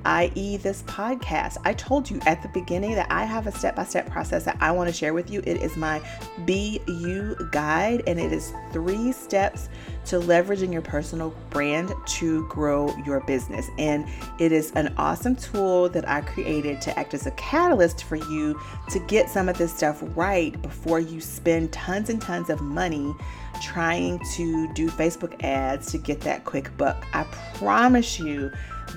i.e., 0.05 0.57
this 0.57 0.83
podcast. 0.83 1.57
I 1.63 1.73
told 1.73 2.09
you 2.09 2.19
at 2.25 2.41
the 2.41 2.49
beginning 2.49 2.95
that 2.95 3.07
I 3.11 3.25
have 3.25 3.47
a 3.47 3.51
step 3.51 3.75
by 3.75 3.83
step 3.83 4.09
process 4.09 4.43
that 4.45 4.57
I 4.59 4.71
want 4.71 4.89
to 4.89 4.93
share 4.93 5.13
with 5.13 5.29
you. 5.29 5.41
It 5.45 5.61
is 5.61 5.75
my 5.77 6.01
You 6.47 7.35
guide, 7.51 8.03
and 8.07 8.19
it 8.19 8.31
is 8.31 8.53
three 8.71 9.11
steps 9.11 9.69
to 10.09 10.19
leveraging 10.19 10.73
your 10.73 10.81
personal 10.81 11.33
brand 11.51 11.93
to 12.05 12.47
grow 12.47 12.95
your 13.05 13.19
business. 13.21 13.69
And 13.77 14.07
it 14.39 14.51
is 14.51 14.71
an 14.71 14.91
awesome 14.97 15.35
tool 15.35 15.87
that 15.89 16.09
I 16.09 16.21
created 16.21 16.81
to 16.81 16.97
act 16.97 17.13
as 17.13 17.27
a 17.27 17.31
catalyst 17.31 18.03
for 18.05 18.15
you 18.15 18.59
to 18.89 18.99
get 19.01 19.29
some 19.29 19.47
of 19.47 19.57
this 19.59 19.75
stuff 19.75 20.01
right 20.15 20.59
before 20.63 20.99
you 20.99 21.21
spend 21.21 21.71
tons 21.71 22.09
and 22.09 22.19
tons 22.19 22.49
of 22.49 22.59
money 22.59 23.13
trying 23.61 24.19
to 24.33 24.71
do 24.73 24.89
Facebook 24.89 25.43
ads 25.43 25.91
to 25.91 25.99
get 25.99 26.21
that 26.21 26.43
quick 26.43 26.75
buck. 26.75 27.05
I 27.13 27.23
promise 27.55 28.19
you 28.19 28.51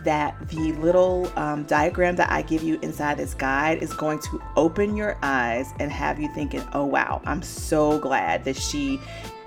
that 0.04 0.48
the 0.48 0.72
little 0.74 1.30
um, 1.36 1.64
diagram 1.64 2.16
that 2.16 2.30
I 2.30 2.40
give 2.40 2.62
you 2.62 2.78
inside 2.80 3.18
this 3.18 3.34
guide 3.34 3.82
is 3.82 3.92
going 3.92 4.20
to 4.20 4.42
open 4.56 4.96
your 4.96 5.18
eyes 5.22 5.74
and 5.78 5.92
have 5.92 6.18
you 6.18 6.32
thinking, 6.34 6.66
oh 6.72 6.86
wow, 6.86 7.20
I'm 7.26 7.42
so 7.42 7.98
glad 7.98 8.44
that 8.44 8.56
she 8.56 8.98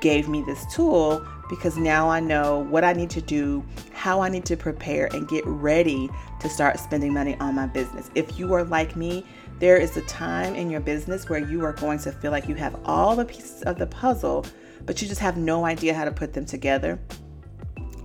gave 0.01 0.27
me 0.27 0.41
this 0.41 0.65
tool 0.73 1.25
because 1.49 1.77
now 1.77 2.10
I 2.10 2.19
know 2.19 2.60
what 2.60 2.84
I 2.84 2.93
need 2.93 3.10
to 3.12 3.21
do, 3.21 3.63
how 3.93 4.21
I 4.21 4.29
need 4.29 4.45
to 4.45 4.58
prepare, 4.58 5.08
and 5.13 5.27
get 5.27 5.45
ready 5.45 6.10
to 6.39 6.49
start 6.49 6.79
spending 6.79 7.13
money 7.13 7.36
on 7.39 7.55
my 7.55 7.67
business. 7.67 8.10
If 8.15 8.39
you 8.39 8.53
are 8.53 8.63
like 8.63 8.95
me, 8.95 9.25
there 9.60 9.77
is 9.77 9.95
a 9.95 10.01
time 10.01 10.55
in 10.55 10.69
your 10.69 10.81
business 10.81 11.29
where 11.29 11.39
you 11.39 11.63
are 11.63 11.73
going 11.73 11.99
to 11.99 12.12
feel 12.12 12.31
like 12.31 12.49
you 12.49 12.55
have 12.55 12.79
all 12.84 13.15
the 13.15 13.25
pieces 13.25 13.62
of 13.63 13.77
the 13.77 13.88
puzzle, 13.88 14.45
but 14.86 15.01
you 15.01 15.08
just 15.08 15.21
have 15.21 15.38
no 15.38 15.65
idea 15.65 15.93
how 15.93 16.05
to 16.05 16.12
put 16.12 16.34
them 16.34 16.45
together. 16.45 16.99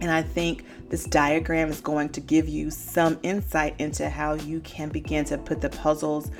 And 0.00 0.10
I 0.10 0.22
think 0.22 0.64
this 0.88 1.04
diagram 1.04 1.68
is 1.68 1.80
going 1.80 2.08
to 2.10 2.20
give 2.20 2.48
you 2.48 2.70
some 2.70 3.18
insight 3.22 3.74
into 3.78 4.08
how 4.08 4.34
you 4.34 4.60
can 4.60 4.88
begin 4.88 5.24
to 5.26 5.38
put 5.38 5.60
the 5.60 5.68
puzzles 5.68 6.30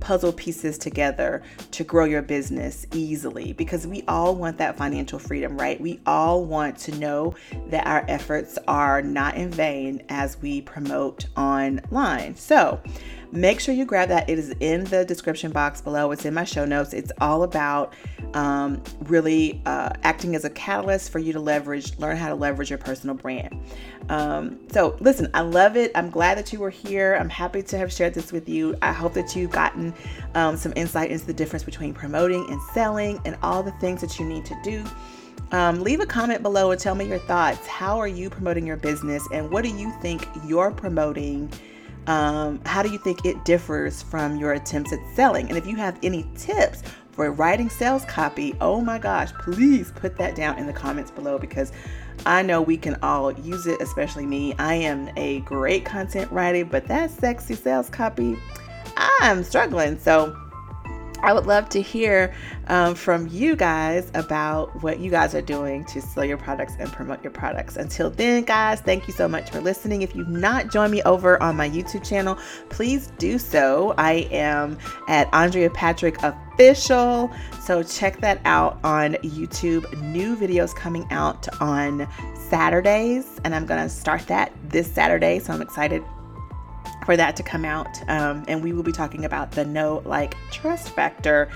puzzle 0.00 0.32
pieces 0.32 0.78
together 0.78 1.42
to 1.72 1.84
grow 1.84 2.04
your 2.04 2.22
business 2.22 2.86
easily 2.92 3.52
because 3.52 3.86
we 3.86 4.02
all 4.08 4.34
want 4.34 4.58
that 4.58 4.76
financial 4.76 5.18
freedom, 5.18 5.56
right? 5.56 5.80
We 5.80 6.00
all 6.06 6.44
want 6.44 6.78
to 6.78 6.94
know 6.96 7.34
that 7.68 7.86
our 7.86 8.04
efforts 8.08 8.58
are 8.66 9.02
not 9.02 9.36
in 9.36 9.50
vain 9.50 10.02
as 10.08 10.40
we 10.40 10.62
promote 10.62 11.26
online. 11.36 12.34
So, 12.36 12.80
make 13.32 13.60
sure 13.60 13.74
you 13.74 13.84
grab 13.84 14.08
that. 14.08 14.28
It 14.28 14.38
is 14.38 14.54
in 14.60 14.84
the 14.84 15.04
description 15.04 15.50
box 15.50 15.80
below. 15.80 16.10
It's 16.10 16.24
in 16.24 16.34
my 16.34 16.44
show 16.44 16.64
notes. 16.64 16.92
It's 16.92 17.12
all 17.20 17.42
about 17.42 17.94
um, 18.34 18.82
really 19.02 19.60
uh, 19.66 19.90
acting 20.02 20.34
as 20.34 20.44
a 20.44 20.50
catalyst 20.50 21.10
for 21.10 21.18
you 21.18 21.32
to 21.32 21.40
leverage, 21.40 21.98
learn 21.98 22.16
how 22.16 22.28
to 22.28 22.34
leverage 22.34 22.70
your 22.70 22.78
personal 22.78 23.14
brand. 23.14 23.60
Um, 24.08 24.58
so, 24.72 24.96
listen, 25.00 25.30
I 25.34 25.42
love 25.42 25.76
it. 25.76 25.92
I'm 25.94 26.10
glad 26.10 26.38
that 26.38 26.52
you 26.52 26.58
were 26.58 26.70
here. 26.70 27.14
I'm 27.14 27.28
happy 27.28 27.62
to 27.62 27.78
have 27.78 27.92
shared 27.92 28.14
this 28.14 28.32
with 28.32 28.48
you. 28.48 28.76
I 28.82 28.92
hope 28.92 29.14
that 29.14 29.36
you've 29.36 29.52
gotten 29.52 29.94
um, 30.34 30.56
some 30.56 30.72
insight 30.76 31.10
into 31.10 31.26
the 31.26 31.34
difference 31.34 31.64
between 31.64 31.94
promoting 31.94 32.46
and 32.50 32.60
selling 32.74 33.20
and 33.24 33.36
all 33.42 33.62
the 33.62 33.72
things 33.72 34.00
that 34.00 34.18
you 34.18 34.26
need 34.26 34.44
to 34.46 34.56
do. 34.64 34.84
Um, 35.52 35.82
leave 35.82 36.00
a 36.00 36.06
comment 36.06 36.42
below 36.42 36.70
and 36.70 36.80
tell 36.80 36.94
me 36.94 37.06
your 37.06 37.18
thoughts. 37.18 37.66
How 37.66 37.98
are 37.98 38.06
you 38.06 38.30
promoting 38.30 38.66
your 38.66 38.76
business 38.76 39.26
and 39.32 39.50
what 39.50 39.64
do 39.64 39.70
you 39.70 39.92
think 40.00 40.28
you're 40.46 40.70
promoting? 40.70 41.52
Um, 42.10 42.60
how 42.66 42.82
do 42.82 42.90
you 42.90 42.98
think 42.98 43.24
it 43.24 43.44
differs 43.44 44.02
from 44.02 44.36
your 44.36 44.54
attempts 44.54 44.92
at 44.92 44.98
selling? 45.14 45.48
And 45.48 45.56
if 45.56 45.64
you 45.64 45.76
have 45.76 45.96
any 46.02 46.28
tips 46.34 46.82
for 47.12 47.30
writing 47.30 47.70
sales 47.70 48.04
copy, 48.04 48.52
oh 48.60 48.80
my 48.80 48.98
gosh, 48.98 49.32
please 49.34 49.92
put 49.94 50.16
that 50.16 50.34
down 50.34 50.58
in 50.58 50.66
the 50.66 50.72
comments 50.72 51.12
below 51.12 51.38
because 51.38 51.70
I 52.26 52.42
know 52.42 52.62
we 52.62 52.76
can 52.76 52.96
all 53.04 53.30
use 53.30 53.68
it, 53.68 53.80
especially 53.80 54.26
me. 54.26 54.56
I 54.58 54.74
am 54.74 55.08
a 55.16 55.38
great 55.42 55.84
content 55.84 56.32
writer, 56.32 56.64
but 56.64 56.88
that 56.88 57.12
sexy 57.12 57.54
sales 57.54 57.88
copy, 57.88 58.36
I'm 58.96 59.44
struggling. 59.44 59.96
So, 59.96 60.36
I 61.22 61.32
would 61.32 61.46
love 61.46 61.68
to 61.70 61.82
hear 61.82 62.32
um, 62.68 62.94
from 62.94 63.28
you 63.28 63.56
guys 63.56 64.10
about 64.14 64.82
what 64.82 65.00
you 65.00 65.10
guys 65.10 65.34
are 65.34 65.42
doing 65.42 65.84
to 65.86 66.00
sell 66.00 66.24
your 66.24 66.38
products 66.38 66.74
and 66.78 66.90
promote 66.92 67.22
your 67.22 67.32
products. 67.32 67.76
Until 67.76 68.10
then, 68.10 68.44
guys, 68.44 68.80
thank 68.80 69.06
you 69.06 69.14
so 69.14 69.28
much 69.28 69.50
for 69.50 69.60
listening. 69.60 70.02
If 70.02 70.14
you've 70.14 70.28
not 70.28 70.70
joined 70.70 70.92
me 70.92 71.02
over 71.02 71.42
on 71.42 71.56
my 71.56 71.68
YouTube 71.68 72.06
channel, 72.06 72.38
please 72.68 73.12
do 73.18 73.38
so. 73.38 73.94
I 73.98 74.28
am 74.30 74.78
at 75.08 75.28
Andrea 75.32 75.70
Patrick 75.70 76.16
Official. 76.22 77.30
So 77.60 77.82
check 77.82 78.20
that 78.20 78.40
out 78.44 78.78
on 78.84 79.14
YouTube. 79.14 80.00
New 80.02 80.36
videos 80.36 80.74
coming 80.74 81.06
out 81.10 81.48
on 81.60 82.08
Saturdays, 82.34 83.40
and 83.44 83.54
I'm 83.54 83.66
going 83.66 83.82
to 83.82 83.88
start 83.88 84.26
that 84.28 84.52
this 84.68 84.90
Saturday. 84.90 85.38
So 85.38 85.52
I'm 85.52 85.62
excited 85.62 86.02
for 87.04 87.16
that 87.16 87.36
to 87.36 87.42
come 87.42 87.64
out. 87.64 87.88
Um, 88.08 88.44
and 88.48 88.62
we 88.62 88.72
will 88.72 88.82
be 88.82 88.92
talking 88.92 89.24
about 89.24 89.52
the 89.52 89.64
know 89.64 90.02
like 90.04 90.36
trust 90.50 90.90
factor. 90.90 91.48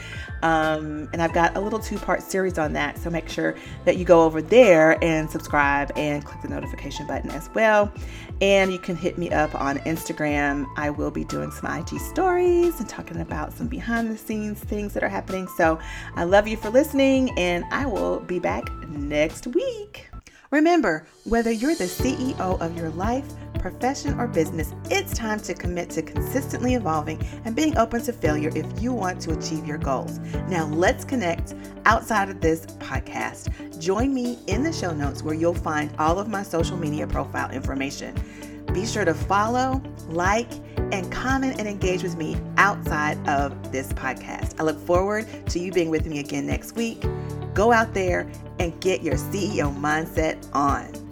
Um, 0.42 1.08
and 1.12 1.22
I've 1.22 1.32
got 1.32 1.56
a 1.56 1.60
little 1.60 1.78
two 1.78 1.98
part 1.98 2.22
series 2.22 2.58
on 2.58 2.72
that. 2.74 2.98
So 2.98 3.10
make 3.10 3.28
sure 3.28 3.54
that 3.84 3.96
you 3.96 4.04
go 4.04 4.22
over 4.22 4.42
there 4.42 5.02
and 5.02 5.30
subscribe 5.30 5.90
and 5.96 6.24
click 6.24 6.42
the 6.42 6.48
notification 6.48 7.06
button 7.06 7.30
as 7.30 7.48
well. 7.54 7.92
And 8.40 8.72
you 8.72 8.78
can 8.78 8.96
hit 8.96 9.16
me 9.16 9.30
up 9.30 9.54
on 9.54 9.78
Instagram. 9.80 10.66
I 10.76 10.90
will 10.90 11.10
be 11.10 11.24
doing 11.24 11.50
some 11.50 11.70
IG 11.70 11.98
stories 12.00 12.80
and 12.80 12.88
talking 12.88 13.20
about 13.20 13.52
some 13.52 13.68
behind 13.68 14.10
the 14.10 14.18
scenes 14.18 14.60
things 14.60 14.92
that 14.94 15.02
are 15.02 15.08
happening. 15.08 15.46
So 15.56 15.78
I 16.16 16.24
love 16.24 16.48
you 16.48 16.56
for 16.56 16.70
listening, 16.70 17.30
and 17.38 17.64
I 17.70 17.86
will 17.86 18.20
be 18.20 18.38
back 18.38 18.64
next 18.88 19.46
week. 19.48 20.08
Remember, 20.50 21.06
whether 21.24 21.50
you're 21.50 21.74
the 21.74 21.84
CEO 21.84 22.60
of 22.60 22.76
your 22.76 22.90
life, 22.90 23.26
profession 23.64 24.20
or 24.20 24.26
business, 24.26 24.74
it's 24.90 25.16
time 25.16 25.40
to 25.40 25.54
commit 25.54 25.88
to 25.88 26.02
consistently 26.02 26.74
evolving 26.74 27.18
and 27.46 27.56
being 27.56 27.74
open 27.78 27.98
to 28.02 28.12
failure 28.12 28.50
if 28.54 28.66
you 28.82 28.92
want 28.92 29.18
to 29.18 29.32
achieve 29.32 29.64
your 29.64 29.78
goals. 29.78 30.18
Now, 30.50 30.66
let's 30.66 31.02
connect 31.02 31.54
outside 31.86 32.28
of 32.28 32.42
this 32.42 32.66
podcast. 32.66 33.80
Join 33.80 34.12
me 34.12 34.38
in 34.48 34.62
the 34.62 34.70
show 34.70 34.92
notes 34.92 35.22
where 35.22 35.34
you'll 35.34 35.54
find 35.54 35.90
all 35.98 36.18
of 36.18 36.28
my 36.28 36.42
social 36.42 36.76
media 36.76 37.06
profile 37.06 37.50
information. 37.52 38.14
Be 38.74 38.84
sure 38.84 39.06
to 39.06 39.14
follow, 39.14 39.82
like, 40.08 40.52
and 40.92 41.10
comment 41.10 41.58
and 41.58 41.66
engage 41.66 42.02
with 42.02 42.18
me 42.18 42.36
outside 42.58 43.16
of 43.26 43.72
this 43.72 43.94
podcast. 43.94 44.60
I 44.60 44.64
look 44.64 44.78
forward 44.78 45.26
to 45.48 45.58
you 45.58 45.72
being 45.72 45.88
with 45.88 46.04
me 46.04 46.18
again 46.18 46.46
next 46.46 46.76
week. 46.76 47.02
Go 47.54 47.72
out 47.72 47.94
there 47.94 48.30
and 48.58 48.78
get 48.82 49.02
your 49.02 49.14
CEO 49.14 49.74
mindset 49.74 50.46
on. 50.52 51.03